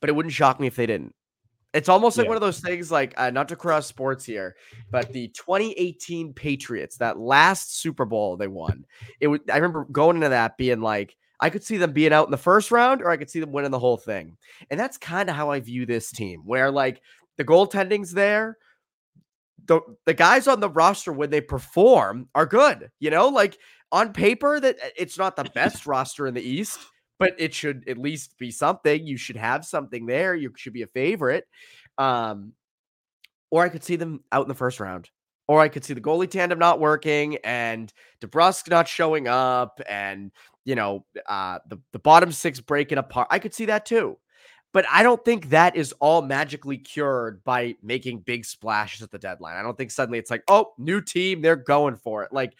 but 0.00 0.10
it 0.10 0.14
wouldn't 0.14 0.34
shock 0.34 0.60
me 0.60 0.66
if 0.66 0.76
they 0.76 0.86
didn't. 0.86 1.14
It's 1.76 1.88
almost 1.88 2.16
like 2.16 2.24
Yeah. 2.24 2.30
one 2.30 2.36
of 2.36 2.40
those 2.42 2.60
things, 2.60 2.90
like 2.90 3.14
uh, 3.16 3.30
not 3.30 3.48
to 3.48 3.56
cross 3.56 3.86
sports 3.86 4.24
here, 4.24 4.56
but 4.90 5.12
the 5.12 5.28
2018 5.28 6.32
Patriots, 6.32 6.96
that 6.98 7.18
last 7.18 7.78
Super 7.78 8.04
Bowl 8.04 8.36
they 8.36 8.48
won. 8.48 8.84
It 9.20 9.28
was. 9.28 9.40
I 9.52 9.56
remember 9.56 9.84
going 9.90 10.16
into 10.16 10.28
that 10.30 10.56
being 10.56 10.80
like, 10.80 11.16
I 11.38 11.50
could 11.50 11.62
see 11.62 11.76
them 11.76 11.92
being 11.92 12.12
out 12.12 12.26
in 12.26 12.30
the 12.30 12.36
first 12.38 12.70
round, 12.70 13.02
or 13.02 13.10
I 13.10 13.16
could 13.16 13.30
see 13.30 13.40
them 13.40 13.52
winning 13.52 13.70
the 13.70 13.78
whole 13.78 13.98
thing. 13.98 14.36
And 14.70 14.80
that's 14.80 14.96
kind 14.98 15.28
of 15.28 15.36
how 15.36 15.50
I 15.50 15.60
view 15.60 15.84
this 15.86 16.10
team, 16.10 16.42
where 16.44 16.70
like 16.70 17.02
the 17.36 17.44
goaltending's 17.44 18.12
there. 18.12 18.56
The, 19.66 19.80
the 20.04 20.14
guys 20.14 20.46
on 20.46 20.60
the 20.60 20.70
roster 20.70 21.12
when 21.12 21.30
they 21.30 21.40
perform 21.40 22.28
are 22.36 22.46
good, 22.46 22.88
you 23.00 23.10
know, 23.10 23.28
like 23.28 23.58
on 23.90 24.12
paper 24.12 24.60
that 24.60 24.76
uh, 24.76 24.88
it's 24.96 25.18
not 25.18 25.34
the 25.34 25.44
best 25.54 25.86
roster 25.86 26.26
in 26.28 26.34
the 26.34 26.40
East, 26.42 26.78
but 27.18 27.34
it 27.38 27.54
should 27.54 27.88
at 27.88 27.98
least 27.98 28.38
be 28.38 28.50
something. 28.50 29.06
You 29.06 29.16
should 29.16 29.36
have 29.36 29.64
something 29.64 30.06
there. 30.06 30.34
You 30.34 30.52
should 30.56 30.72
be 30.72 30.82
a 30.82 30.88
favorite. 30.88 31.46
Um, 31.98 32.52
or 33.50 33.64
I 33.64 33.68
could 33.68 33.84
see 33.84 33.96
them 33.96 34.22
out 34.32 34.42
in 34.42 34.48
the 34.48 34.54
first 34.54 34.80
round. 34.80 35.10
Or 35.48 35.60
I 35.60 35.68
could 35.68 35.84
see 35.84 35.94
the 35.94 36.00
goalie 36.00 36.28
tandem 36.28 36.58
not 36.58 36.80
working 36.80 37.36
and 37.44 37.92
DeBrusk 38.20 38.68
not 38.68 38.88
showing 38.88 39.28
up 39.28 39.80
and 39.88 40.32
you 40.64 40.74
know 40.74 41.06
uh 41.28 41.60
the, 41.68 41.78
the 41.92 42.00
bottom 42.00 42.32
six 42.32 42.60
breaking 42.60 42.98
apart. 42.98 43.28
I 43.30 43.38
could 43.38 43.54
see 43.54 43.66
that 43.66 43.86
too. 43.86 44.18
But 44.72 44.84
I 44.90 45.02
don't 45.02 45.24
think 45.24 45.50
that 45.50 45.74
is 45.76 45.92
all 46.00 46.20
magically 46.20 46.76
cured 46.76 47.42
by 47.44 47.76
making 47.82 48.20
big 48.20 48.44
splashes 48.44 49.00
at 49.00 49.10
the 49.10 49.18
deadline. 49.18 49.56
I 49.56 49.62
don't 49.62 49.78
think 49.78 49.90
suddenly 49.90 50.18
it's 50.18 50.30
like, 50.30 50.42
oh, 50.48 50.74
new 50.76 51.00
team, 51.00 51.40
they're 51.40 51.56
going 51.56 51.96
for 51.96 52.24
it. 52.24 52.32
Like 52.32 52.52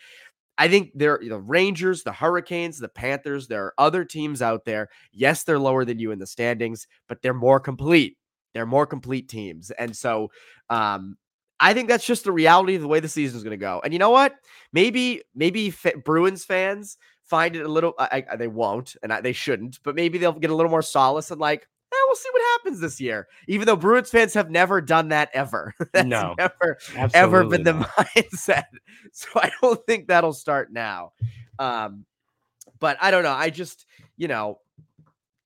I 0.58 0.68
think 0.68 0.92
there 0.94 1.14
are 1.14 1.24
the 1.24 1.38
Rangers, 1.38 2.02
the 2.02 2.12
Hurricanes, 2.12 2.78
the 2.78 2.88
Panthers, 2.88 3.46
there 3.46 3.64
are 3.64 3.74
other 3.78 4.04
teams 4.04 4.40
out 4.40 4.64
there. 4.64 4.88
Yes, 5.12 5.44
they're 5.44 5.58
lower 5.58 5.84
than 5.84 5.98
you 5.98 6.12
in 6.12 6.18
the 6.18 6.26
standings, 6.26 6.86
but 7.08 7.20
they're 7.22 7.34
more 7.34 7.60
complete. 7.60 8.16
They're 8.54 8.66
more 8.66 8.86
complete 8.86 9.28
teams. 9.28 9.70
And 9.72 9.94
so 9.96 10.30
um 10.70 11.16
I 11.58 11.72
think 11.72 11.88
that's 11.88 12.04
just 12.04 12.24
the 12.24 12.32
reality 12.32 12.74
of 12.74 12.82
the 12.82 12.88
way 12.88 13.00
the 13.00 13.08
season 13.08 13.36
is 13.38 13.42
going 13.42 13.52
to 13.52 13.56
go. 13.56 13.80
And 13.82 13.92
you 13.92 13.98
know 13.98 14.10
what? 14.10 14.34
Maybe 14.72 15.22
maybe 15.34 15.70
fa- 15.70 15.98
Bruins 16.04 16.44
fans 16.44 16.98
find 17.24 17.56
it 17.56 17.64
a 17.64 17.68
little 17.68 17.94
I, 17.98 18.24
I, 18.30 18.36
they 18.36 18.48
won't 18.48 18.96
and 19.02 19.12
I, 19.12 19.20
they 19.20 19.32
shouldn't, 19.32 19.78
but 19.82 19.94
maybe 19.94 20.18
they'll 20.18 20.32
get 20.32 20.50
a 20.50 20.54
little 20.54 20.70
more 20.70 20.82
solace 20.82 21.30
and 21.30 21.40
like 21.40 21.66
we'll 22.16 22.22
see 22.22 22.28
what 22.32 22.42
happens 22.58 22.80
this 22.80 23.00
year. 23.00 23.28
Even 23.48 23.66
though 23.66 23.76
Bruins 23.76 24.10
fans 24.10 24.34
have 24.34 24.50
never 24.50 24.80
done 24.80 25.08
that 25.08 25.30
ever. 25.34 25.74
That's 25.92 26.06
No, 26.06 26.34
never 26.38 26.78
ever 27.14 27.44
been 27.44 27.62
the 27.62 27.72
not. 27.74 27.90
mindset. 28.16 28.64
So 29.12 29.28
I 29.36 29.50
don't 29.60 29.84
think 29.86 30.08
that'll 30.08 30.32
start 30.32 30.72
now. 30.72 31.12
Um, 31.58 32.04
but 32.78 32.96
I 33.00 33.10
don't 33.10 33.22
know. 33.22 33.32
I 33.32 33.50
just, 33.50 33.86
you 34.16 34.28
know, 34.28 34.58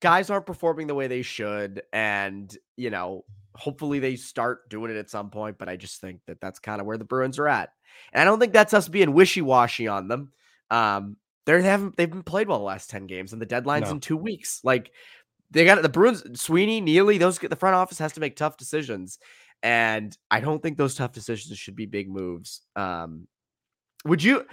guys 0.01 0.29
aren't 0.29 0.45
performing 0.45 0.87
the 0.87 0.95
way 0.95 1.07
they 1.07 1.21
should. 1.21 1.83
And, 1.93 2.55
you 2.75 2.89
know, 2.89 3.25
hopefully 3.55 3.99
they 3.99 4.15
start 4.15 4.69
doing 4.69 4.91
it 4.91 4.97
at 4.97 5.09
some 5.09 5.29
point. 5.29 5.57
But 5.57 5.69
I 5.69 5.75
just 5.77 6.01
think 6.01 6.21
that 6.27 6.41
that's 6.41 6.59
kind 6.59 6.81
of 6.81 6.87
where 6.87 6.97
the 6.97 7.05
Bruins 7.05 7.39
are 7.39 7.47
at. 7.47 7.69
And 8.13 8.21
I 8.21 8.25
don't 8.25 8.39
think 8.39 8.53
that's 8.53 8.73
us 8.73 8.87
being 8.87 9.13
wishy 9.13 9.41
washy 9.41 9.87
on 9.87 10.07
them. 10.07 10.31
Um, 10.69 11.17
they 11.45 11.61
haven't, 11.61 11.97
they've 11.97 12.09
been 12.09 12.23
played 12.23 12.47
well 12.47 12.59
the 12.59 12.63
last 12.65 12.89
10 12.89 13.07
games 13.07 13.33
and 13.33 13.41
the 13.41 13.45
deadline's 13.47 13.87
No. 13.87 13.91
in 13.91 13.99
two 13.99 14.15
weeks. 14.17 14.61
Like, 14.63 14.91
they 15.51 15.65
got 15.65 15.81
the 15.81 15.89
Bruins, 15.89 16.23
Sweeney, 16.41 16.81
Neely, 16.81 17.17
those 17.17 17.37
the 17.37 17.55
front 17.55 17.75
office 17.75 17.99
has 17.99 18.13
to 18.13 18.19
make 18.19 18.35
tough 18.35 18.57
decisions. 18.57 19.19
And 19.63 20.17
I 20.31 20.39
don't 20.39 20.61
think 20.63 20.77
those 20.77 20.95
tough 20.95 21.11
decisions 21.11 21.57
should 21.59 21.75
be 21.75 21.85
big 21.85 22.09
moves. 22.09 22.61
Um, 22.75 23.27
would 24.05 24.23
you 24.23 24.45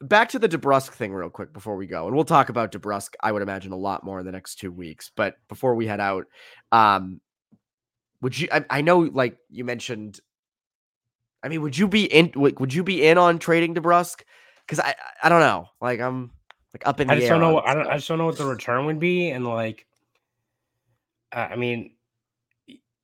back 0.00 0.28
to 0.28 0.38
the 0.38 0.48
DeBrusk 0.48 0.92
thing 0.92 1.12
real 1.12 1.30
quick 1.30 1.52
before 1.52 1.74
we 1.76 1.86
go, 1.86 2.06
and 2.06 2.14
we'll 2.14 2.24
talk 2.24 2.48
about 2.48 2.70
DeBrusk, 2.70 3.14
I 3.20 3.32
would 3.32 3.42
imagine 3.42 3.72
a 3.72 3.76
lot 3.76 4.04
more 4.04 4.20
in 4.20 4.26
the 4.26 4.32
next 4.32 4.56
two 4.56 4.70
weeks. 4.70 5.10
But 5.14 5.34
before 5.48 5.74
we 5.74 5.86
head 5.86 5.98
out, 5.98 6.26
um, 6.70 7.20
would 8.20 8.38
you? 8.38 8.48
I, 8.52 8.64
I 8.70 8.80
know, 8.82 9.00
like 9.00 9.36
you 9.50 9.64
mentioned, 9.64 10.20
I 11.42 11.48
mean, 11.48 11.62
would 11.62 11.76
you 11.76 11.88
be 11.88 12.04
in? 12.04 12.30
Would 12.36 12.72
you 12.72 12.84
be 12.84 13.04
in 13.04 13.18
on 13.18 13.40
trading 13.40 13.74
DeBrusk? 13.74 14.22
Because 14.64 14.78
I, 14.78 14.90
I, 14.90 14.94
I 15.24 15.28
don't 15.28 15.40
know, 15.40 15.66
like 15.80 16.00
I'm 16.00 16.30
like 16.72 16.86
up 16.86 17.00
in 17.00 17.08
the 17.08 17.14
I 17.14 17.16
just 17.16 17.26
air. 17.26 17.32
don't 17.32 17.40
know. 17.40 17.54
What, 17.54 17.66
I 17.66 17.74
don't. 17.74 17.86
I 17.88 17.96
just 17.96 18.06
don't 18.06 18.18
know 18.18 18.26
what 18.26 18.38
the 18.38 18.46
return 18.46 18.86
would 18.86 19.00
be, 19.00 19.30
and 19.30 19.44
like, 19.44 19.86
uh, 21.34 21.48
I 21.50 21.56
mean, 21.56 21.90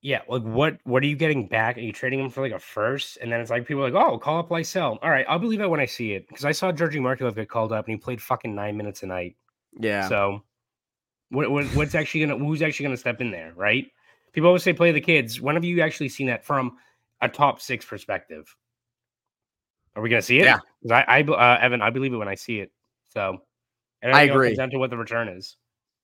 yeah, 0.03 0.23
like 0.29 0.43
what? 0.43 0.79
What 0.85 1.03
are 1.03 1.07
you 1.07 1.17
getting 1.17 1.47
back? 1.47 1.77
Are 1.77 1.81
you 1.81 1.93
trading 1.93 2.21
him 2.21 2.31
for 2.31 2.41
like 2.41 2.53
a 2.53 2.59
first? 2.59 3.19
And 3.21 3.31
then 3.31 3.41
it's 3.41 3.51
like 3.51 3.67
people 3.67 3.85
are 3.85 3.91
like, 3.91 4.03
oh, 4.03 4.19
call 4.19 4.39
up 4.39 4.49
Lysell. 4.49 4.99
All 5.03 5.11
right, 5.11 5.27
I'll 5.29 5.39
believe 5.39 5.61
it 5.61 5.69
when 5.69 5.81
I 5.81 5.87
see 5.87 6.13
it 6.13 6.27
because 6.29 6.45
I 6.45 6.53
saw 6.53 6.73
Georgii 6.73 7.01
Merkulov 7.01 7.35
get 7.35 7.51
called 7.51 7.73
up 7.73 7.87
and 7.87 7.95
he 7.95 7.99
played 7.99 8.23
fucking 8.23 8.55
nine 8.55 8.77
minutes 8.77 9.03
a 9.03 9.07
night. 9.07 9.37
yeah, 9.79 10.09
So, 10.09 10.43
what, 11.29 11.51
what 11.51 11.67
what's 11.75 11.95
actually 11.95 12.27
gonna 12.27 12.39
who's 12.39 12.63
actually 12.63 12.85
gonna 12.85 12.97
step 12.97 13.21
in 13.21 13.31
there, 13.31 13.53
right? 13.57 13.89
People 14.33 14.47
always 14.47 14.63
say 14.63 14.73
play 14.73 14.93
the 14.93 15.01
kids. 15.01 15.41
When 15.41 15.57
have 15.57 15.65
you 15.65 15.83
actually 15.83 16.09
seen 16.09 16.29
that 16.29 16.45
from 16.45 16.79
a 17.21 17.29
top 17.29 17.61
six 17.61 17.85
perspective? 17.85 18.57
Are 19.97 20.03
we 20.03 20.09
gonna 20.09 20.23
see 20.23 20.39
it? 20.39 20.45
Yeah. 20.45 20.59
I, 20.91 21.21
I 21.21 21.23
uh, 21.23 21.59
Evan, 21.61 21.83
I 21.83 21.91
believe 21.91 22.15
it 22.15 22.17
when 22.17 22.29
I 22.29 22.37
see 22.37 22.61
it. 22.61 22.73
So 23.09 23.43
I 24.03 24.07
think 24.07 24.31
it 24.31 24.31
all 24.31 24.37
agree. 24.37 24.55
down 24.55 24.71
to 24.71 24.79
what 24.79 24.89
the 24.89 24.97
return 24.97 25.29
is. 25.29 25.57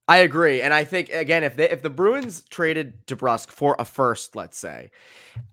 I 0.07 0.17
agree, 0.19 0.61
and 0.61 0.73
I 0.73 0.83
think 0.85 1.09
again, 1.09 1.43
if 1.43 1.55
they 1.57 1.69
if 1.69 1.81
the 1.81 1.89
Bruins 1.89 2.43
traded 2.49 3.05
DeBrusk 3.07 3.49
for 3.49 3.75
a 3.77 3.85
first, 3.85 4.35
let's 4.35 4.57
say, 4.57 4.91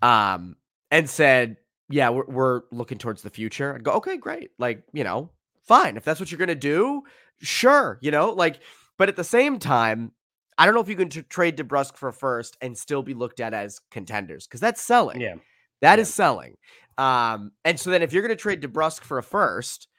um, 0.01 0.55
and 0.91 1.09
said, 1.09 1.57
"Yeah, 1.89 2.09
we're 2.09 2.25
we're 2.25 2.61
looking 2.71 2.97
towards 2.97 3.21
the 3.21 3.29
future," 3.29 3.75
I'd 3.75 3.83
go, 3.83 3.91
"Okay, 3.93 4.17
great. 4.17 4.51
Like, 4.57 4.83
you 4.93 5.03
know, 5.03 5.29
fine. 5.67 5.97
If 5.97 6.05
that's 6.05 6.19
what 6.21 6.31
you're 6.31 6.39
gonna 6.39 6.55
do, 6.55 7.03
sure. 7.41 7.97
You 8.01 8.11
know, 8.11 8.31
like, 8.31 8.59
but 8.97 9.09
at 9.09 9.17
the 9.17 9.23
same 9.25 9.59
time, 9.59 10.11
I 10.57 10.65
don't 10.65 10.73
know 10.73 10.81
if 10.81 10.87
you 10.89 10.95
can 10.95 11.09
t- 11.09 11.21
trade 11.23 11.57
DeBrusk 11.57 11.97
for 11.97 12.07
a 12.09 12.13
first 12.13 12.55
and 12.61 12.77
still 12.77 13.03
be 13.03 13.13
looked 13.13 13.41
at 13.41 13.53
as 13.53 13.81
contenders 13.91 14.47
because 14.47 14.61
that's 14.61 14.81
selling. 14.81 15.19
Yeah. 15.19 15.35
That 15.81 15.99
is 15.99 16.07
Yeah. 16.09 16.13
selling. 16.13 16.57
Um, 16.97 17.51
and 17.65 17.77
so 17.77 17.89
then 17.89 18.01
if 18.01 18.13
you're 18.13 18.21
going 18.23 18.29
to 18.35 18.41
trade 18.41 18.61
DeBrusk 18.61 19.01
for 19.01 19.17
a 19.17 19.23
first, 19.23 19.89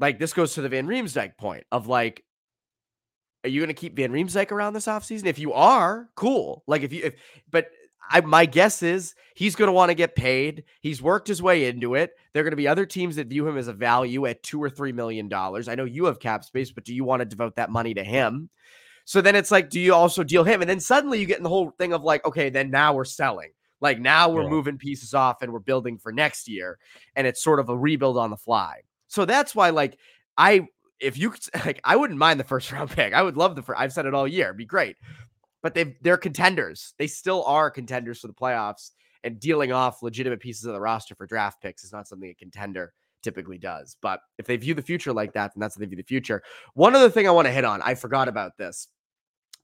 like 0.00 0.18
this 0.18 0.32
goes 0.32 0.54
to 0.54 0.62
the 0.62 0.70
Van 0.70 0.86
Riemsdyk 0.86 1.36
point 1.36 1.64
of 1.70 1.86
like, 1.86 2.24
are 3.44 3.48
you 3.50 3.60
going 3.60 3.68
to 3.68 3.74
keep 3.74 3.96
Van 3.96 4.12
Riemsdyk 4.12 4.50
around 4.50 4.72
this 4.72 4.86
offseason? 4.86 5.26
If 5.26 5.38
you 5.38 5.52
are, 5.52 6.08
cool. 6.14 6.62
Like 6.66 6.82
if 6.82 6.92
you, 6.92 7.04
if, 7.04 7.14
but 7.50 7.68
I, 8.10 8.20
my 8.22 8.46
guess 8.46 8.82
is 8.82 9.14
he's 9.34 9.54
going 9.54 9.68
to 9.68 9.72
want 9.72 9.90
to 9.90 9.94
get 9.94 10.16
paid. 10.16 10.64
He's 10.80 11.02
worked 11.02 11.28
his 11.28 11.42
way 11.42 11.66
into 11.66 11.94
it. 11.94 12.12
There 12.32 12.40
are 12.40 12.44
going 12.44 12.52
to 12.52 12.56
be 12.56 12.66
other 12.68 12.86
teams 12.86 13.16
that 13.16 13.26
view 13.28 13.46
him 13.46 13.56
as 13.58 13.68
a 13.68 13.72
value 13.72 14.26
at 14.26 14.42
two 14.42 14.62
or 14.62 14.70
three 14.70 14.92
million 14.92 15.28
dollars. 15.28 15.68
I 15.68 15.74
know 15.74 15.84
you 15.84 16.06
have 16.06 16.18
cap 16.18 16.44
space, 16.44 16.72
but 16.72 16.84
do 16.84 16.94
you 16.94 17.04
want 17.04 17.20
to 17.20 17.26
devote 17.26 17.56
that 17.56 17.70
money 17.70 17.94
to 17.94 18.02
him? 18.04 18.48
So 19.04 19.20
then 19.20 19.36
it's 19.36 19.50
like, 19.50 19.70
do 19.70 19.80
you 19.80 19.94
also 19.94 20.22
deal 20.24 20.44
him? 20.44 20.60
And 20.60 20.68
then 20.68 20.80
suddenly 20.80 21.18
you 21.20 21.26
get 21.26 21.38
in 21.38 21.42
the 21.42 21.48
whole 21.48 21.70
thing 21.78 21.92
of 21.92 22.02
like, 22.02 22.26
okay, 22.26 22.50
then 22.50 22.70
now 22.70 22.92
we're 22.92 23.04
selling. 23.04 23.50
Like 23.80 24.00
now 24.00 24.28
we're 24.28 24.42
Yeah. 24.42 24.50
moving 24.50 24.76
pieces 24.78 25.14
off 25.14 25.40
and 25.42 25.52
we're 25.52 25.60
building 25.60 25.98
for 25.98 26.12
next 26.12 26.48
year. 26.48 26.78
And 27.14 27.26
it's 27.26 27.42
sort 27.42 27.60
of 27.60 27.68
a 27.68 27.76
rebuild 27.76 28.18
on 28.18 28.30
the 28.30 28.36
fly. 28.36 28.80
So 29.06 29.24
that's 29.24 29.54
why, 29.54 29.70
like, 29.70 29.98
I 30.36 30.66
if 31.00 31.18
you 31.18 31.34
like, 31.64 31.80
I 31.84 31.96
wouldn't 31.96 32.18
mind 32.18 32.40
the 32.40 32.44
first 32.44 32.70
round 32.72 32.90
pick. 32.90 33.12
I 33.14 33.22
would 33.22 33.36
love 33.36 33.56
the 33.56 33.62
first. 33.62 33.80
I've 33.80 33.92
said 33.92 34.06
it 34.06 34.14
all 34.14 34.28
year. 34.28 34.46
It'd 34.46 34.56
be 34.56 34.64
great. 34.64 34.96
But 35.62 35.74
they 35.74 35.96
they're 36.02 36.16
contenders. 36.16 36.94
They 36.98 37.06
still 37.06 37.44
are 37.44 37.70
contenders 37.70 38.20
for 38.20 38.28
the 38.28 38.34
playoffs. 38.34 38.90
And 39.24 39.40
dealing 39.40 39.72
off 39.72 40.02
legitimate 40.02 40.38
pieces 40.38 40.64
of 40.64 40.74
the 40.74 40.80
roster 40.80 41.16
for 41.16 41.26
draft 41.26 41.60
picks 41.60 41.82
is 41.82 41.92
not 41.92 42.06
something 42.06 42.30
a 42.30 42.34
contender 42.34 42.92
typically 43.22 43.58
does. 43.58 43.96
But 44.00 44.20
if 44.38 44.46
they 44.46 44.56
view 44.56 44.74
the 44.74 44.82
future 44.82 45.12
like 45.12 45.32
that, 45.32 45.52
then 45.54 45.60
that's 45.60 45.74
how 45.74 45.80
they 45.80 45.86
view 45.86 45.96
the 45.96 46.04
future. 46.04 46.42
One 46.74 46.94
other 46.94 47.10
thing 47.10 47.26
I 47.26 47.32
want 47.32 47.46
to 47.46 47.52
hit 47.52 47.64
on, 47.64 47.82
I 47.82 47.94
forgot 47.94 48.28
about 48.28 48.56
this 48.56 48.86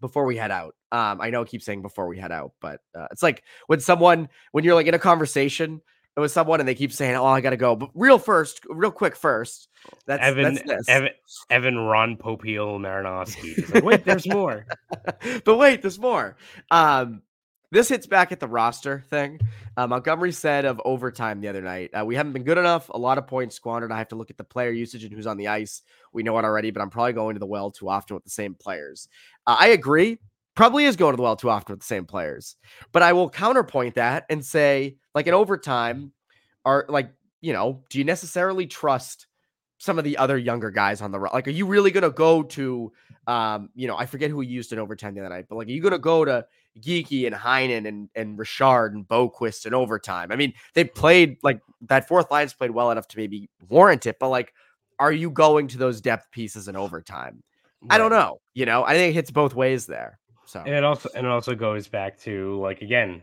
before 0.00 0.24
we 0.24 0.36
head 0.36 0.50
out. 0.50 0.74
Um, 0.90 1.20
I 1.20 1.30
know 1.30 1.42
I 1.42 1.44
keep 1.44 1.62
saying 1.62 1.82
before 1.82 2.08
we 2.08 2.18
head 2.18 2.32
out, 2.32 2.52
but 2.60 2.80
uh, 2.98 3.06
it's 3.12 3.22
like 3.22 3.44
when 3.68 3.78
someone, 3.78 4.28
when 4.50 4.64
you're 4.64 4.74
like 4.74 4.88
in 4.88 4.94
a 4.94 4.98
conversation 4.98 5.80
with 6.16 6.30
someone 6.30 6.60
and 6.60 6.68
they 6.68 6.74
keep 6.74 6.92
saying, 6.92 7.16
"Oh, 7.16 7.26
I 7.26 7.40
gotta 7.40 7.56
go," 7.56 7.76
but 7.76 7.90
real 7.94 8.18
first, 8.18 8.60
real 8.68 8.90
quick 8.90 9.16
first. 9.16 9.68
That's 10.06 10.22
Evan, 10.22 10.58
that's. 10.66 10.88
Evan, 10.88 11.10
Evan, 11.50 11.78
Ron 11.78 12.16
Popeil 12.16 12.78
Marinofsky. 12.78 13.74
Like, 13.74 13.84
wait, 13.84 14.04
there's 14.04 14.26
more. 14.26 14.66
but 15.44 15.56
wait, 15.56 15.82
there's 15.82 15.98
more. 15.98 16.36
Um, 16.70 17.22
this 17.70 17.88
hits 17.88 18.06
back 18.06 18.30
at 18.30 18.38
the 18.38 18.46
roster 18.46 19.04
thing. 19.10 19.40
Uh, 19.76 19.88
Montgomery 19.88 20.30
said 20.30 20.64
of 20.64 20.80
overtime 20.84 21.40
the 21.40 21.48
other 21.48 21.60
night, 21.60 21.90
uh, 21.92 22.04
we 22.04 22.14
haven't 22.14 22.32
been 22.32 22.44
good 22.44 22.58
enough. 22.58 22.88
A 22.88 22.98
lot 22.98 23.18
of 23.18 23.26
points 23.26 23.56
squandered. 23.56 23.90
I 23.90 23.98
have 23.98 24.08
to 24.08 24.14
look 24.14 24.30
at 24.30 24.36
the 24.36 24.44
player 24.44 24.70
usage 24.70 25.02
and 25.02 25.12
who's 25.12 25.26
on 25.26 25.36
the 25.36 25.48
ice. 25.48 25.82
We 26.12 26.22
know 26.22 26.38
it 26.38 26.44
already, 26.44 26.70
but 26.70 26.80
I'm 26.80 26.90
probably 26.90 27.14
going 27.14 27.34
to 27.34 27.40
the 27.40 27.46
well 27.46 27.72
too 27.72 27.88
often 27.88 28.14
with 28.14 28.22
the 28.22 28.30
same 28.30 28.54
players. 28.54 29.08
Uh, 29.46 29.56
I 29.58 29.68
agree. 29.68 30.18
Probably 30.54 30.84
is 30.84 30.96
going 30.96 31.12
to 31.12 31.16
the 31.16 31.22
well 31.22 31.36
too 31.36 31.50
often 31.50 31.72
with 31.72 31.80
the 31.80 31.86
same 31.86 32.04
players. 32.04 32.56
But 32.92 33.02
I 33.02 33.12
will 33.12 33.28
counterpoint 33.28 33.96
that 33.96 34.24
and 34.30 34.44
say, 34.44 34.96
like 35.14 35.26
in 35.26 35.34
overtime, 35.34 36.12
are 36.64 36.86
like, 36.88 37.10
you 37.40 37.52
know, 37.52 37.82
do 37.90 37.98
you 37.98 38.04
necessarily 38.04 38.66
trust 38.66 39.26
some 39.78 39.98
of 39.98 40.04
the 40.04 40.16
other 40.16 40.38
younger 40.38 40.70
guys 40.70 41.02
on 41.02 41.10
the 41.10 41.18
ro- 41.18 41.30
like? 41.32 41.48
Are 41.48 41.50
you 41.50 41.66
really 41.66 41.90
going 41.90 42.04
to 42.04 42.10
go 42.10 42.42
to, 42.42 42.92
um, 43.26 43.68
you 43.74 43.88
know, 43.88 43.96
I 43.96 44.06
forget 44.06 44.30
who 44.30 44.40
he 44.40 44.48
used 44.48 44.72
in 44.72 44.78
overtime 44.78 45.14
the 45.14 45.20
other 45.20 45.28
night, 45.28 45.46
but 45.48 45.56
like, 45.56 45.66
are 45.66 45.72
you 45.72 45.82
going 45.82 45.92
to 45.92 45.98
go 45.98 46.24
to 46.24 46.46
Geekie 46.80 47.26
and 47.26 47.34
Heinen 47.34 47.86
and 47.86 48.08
and 48.14 48.38
Richard 48.38 48.94
and 48.94 49.06
Boqvist 49.06 49.66
in 49.66 49.74
overtime? 49.74 50.30
I 50.30 50.36
mean, 50.36 50.54
they 50.74 50.84
played 50.84 51.36
like 51.42 51.60
that 51.82 52.08
fourth 52.08 52.30
line's 52.30 52.54
played 52.54 52.70
well 52.70 52.90
enough 52.90 53.08
to 53.08 53.18
maybe 53.18 53.50
warrant 53.68 54.06
it, 54.06 54.16
but 54.20 54.28
like, 54.28 54.54
are 54.98 55.12
you 55.12 55.30
going 55.30 55.66
to 55.68 55.78
those 55.78 56.00
depth 56.00 56.30
pieces 56.30 56.68
in 56.68 56.76
overtime? 56.76 57.42
I 57.90 57.98
don't 57.98 58.10
know. 58.10 58.40
You 58.54 58.64
know, 58.64 58.84
I 58.84 58.94
think 58.94 59.10
it 59.10 59.14
hits 59.14 59.30
both 59.30 59.54
ways 59.54 59.84
there. 59.86 60.18
So 60.46 60.60
And 60.60 60.74
it 60.74 60.84
also 60.84 61.08
and 61.14 61.26
it 61.26 61.30
also 61.30 61.54
goes 61.54 61.88
back 61.88 62.18
to 62.20 62.60
like 62.60 62.82
again, 62.82 63.22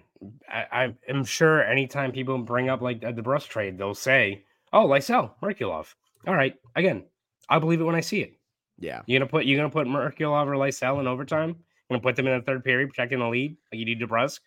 I, 0.49 0.93
am 1.07 1.23
sure 1.23 1.63
anytime 1.63 2.11
people 2.11 2.37
bring 2.39 2.69
up 2.69 2.81
like 2.81 3.01
the 3.01 3.07
DeBrusk 3.07 3.47
trade, 3.47 3.77
they'll 3.77 3.93
say, 3.93 4.43
"Oh, 4.73 4.87
Lysell, 4.87 5.31
Merkulov." 5.41 5.93
All 6.27 6.35
right, 6.35 6.55
again, 6.75 7.05
I 7.49 7.59
believe 7.59 7.81
it 7.81 7.83
when 7.83 7.95
I 7.95 8.01
see 8.01 8.21
it. 8.21 8.33
yeah, 8.79 9.01
you're 9.05 9.19
gonna 9.19 9.29
put 9.29 9.45
you're 9.45 9.57
gonna 9.57 9.69
put 9.69 9.87
Merkulov 9.87 10.47
or 10.47 10.55
Lysell 10.55 10.99
in 10.99 11.07
overtime? 11.07 11.49
You 11.49 11.97
gonna 11.97 12.01
put 12.01 12.15
them 12.15 12.27
in 12.27 12.37
the 12.37 12.45
third 12.45 12.63
period, 12.63 12.89
protecting 12.89 13.19
the 13.19 13.27
lead 13.27 13.57
like 13.71 13.79
you 13.79 13.95
do 13.95 14.07
DeBrusk? 14.07 14.39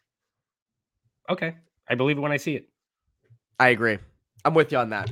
Okay, 1.29 1.55
I 1.89 1.95
believe 1.95 2.19
it 2.19 2.21
when 2.21 2.33
I 2.33 2.37
see 2.37 2.57
it. 2.57 2.69
I 3.59 3.69
agree. 3.69 3.99
I'm 4.45 4.55
with 4.55 4.73
you 4.73 4.79
on 4.79 4.91
that. 4.91 5.11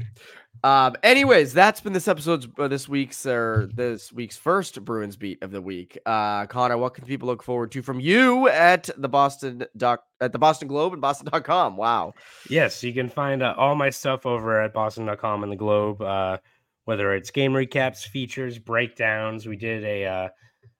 Um, 0.64 0.94
anyways, 1.03 1.53
that's 1.53 1.81
been 1.81 1.92
this 1.92 2.07
episode's 2.07 2.46
uh, 2.57 2.68
this 2.68 2.88
week's 2.88 3.27
or 3.27 3.68
this 3.75 4.12
week's 4.12 4.37
first 4.37 4.85
Bruins 4.85 5.16
beat 5.16 5.42
of 5.42 5.51
the 5.51 5.61
week. 5.61 5.98
Uh, 6.07 6.46
Conor, 6.46 6.79
what 6.79 6.94
can 6.94 7.05
people 7.05 7.27
look 7.27 7.42
forward 7.42 7.72
to 7.72 7.83
from 7.83 7.98
you 7.98 8.48
at 8.48 8.88
the 8.96 9.09
Boston 9.09 9.64
doc 9.77 10.05
at 10.20 10.33
the 10.33 10.38
Boston 10.38 10.68
Globe 10.68 10.92
and 10.92 11.03
Boston.com? 11.03 11.77
Wow. 11.77 12.14
Yes, 12.48 12.83
you 12.85 12.94
can 12.94 13.09
find 13.09 13.42
uh, 13.42 13.55
all 13.57 13.75
my 13.75 13.90
stuff 13.90 14.25
over 14.25 14.61
at 14.61 14.72
boston.com 14.72 15.42
and 15.42 15.51
the 15.51 15.57
Globe, 15.57 16.01
uh, 16.01 16.38
whether 16.85 17.12
it's 17.12 17.33
game 17.33 17.53
recaps, 17.53 18.07
features, 18.07 18.59
breakdowns. 18.61 19.46
We 19.48 19.57
did 19.57 19.83
a 19.83 20.05
uh, 20.05 20.29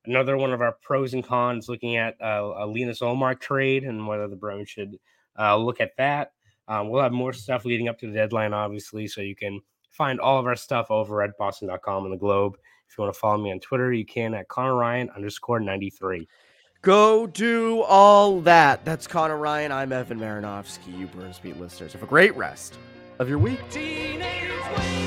another 0.05 0.37
one 0.37 0.53
of 0.53 0.61
our 0.61 0.77
pros 0.81 1.13
and 1.13 1.25
cons 1.25 1.69
looking 1.69 1.97
at 1.97 2.15
uh, 2.23 2.53
a 2.57 2.67
Linus 2.67 3.01
Ullmark 3.01 3.41
trade 3.41 3.83
and 3.83 4.07
whether 4.07 4.29
the 4.29 4.37
Bruins 4.37 4.71
should 4.71 4.97
uh, 5.37 5.57
look 5.57 5.81
at 5.81 5.97
that. 5.99 6.31
Um, 6.69 6.89
we'll 6.89 7.03
have 7.03 7.13
more 7.13 7.33
stuff 7.33 7.65
leading 7.65 7.89
up 7.89 7.99
to 7.99 8.07
the 8.07 8.15
deadline, 8.15 8.55
obviously, 8.55 9.09
so 9.09 9.21
you 9.21 9.35
can 9.35 9.61
find 9.93 10.19
all 10.21 10.39
of 10.39 10.47
our 10.47 10.57
stuff 10.57 10.91
over 10.91 11.23
at 11.23 11.37
boston.com 11.39 12.05
and 12.05 12.13
the 12.13 12.19
Globe. 12.19 12.57
If 12.89 12.99
you 12.99 13.05
want 13.05 13.15
to 13.15 13.21
follow 13.21 13.43
me 13.43 13.53
on 13.53 13.61
Twitter, 13.61 13.93
you 13.93 14.05
can 14.05 14.35
at 14.35 14.49
Conor 14.49 14.75
Ryan 14.75 15.09
underscore 15.11 15.61
93. 15.61 16.29
Go 16.83 17.27
do 17.29 17.83
all 17.83 18.41
that. 18.41 18.85
That's 18.85 19.07
Conor 19.07 19.37
Ryan. 19.37 19.71
I'm 19.71 19.93
Evan 19.93 20.19
Marinofsky. 20.19 20.99
You 20.99 21.07
Bruins 21.07 21.39
beat 21.39 21.59
listeners. 21.59 21.93
Have 21.93 22.03
a 22.03 22.07
great 22.07 22.35
rest 22.37 22.77
of 23.19 23.29
your 23.29 23.39
week. 23.39 23.61
Teenage 23.71 24.51
wasteland. 24.77 25.02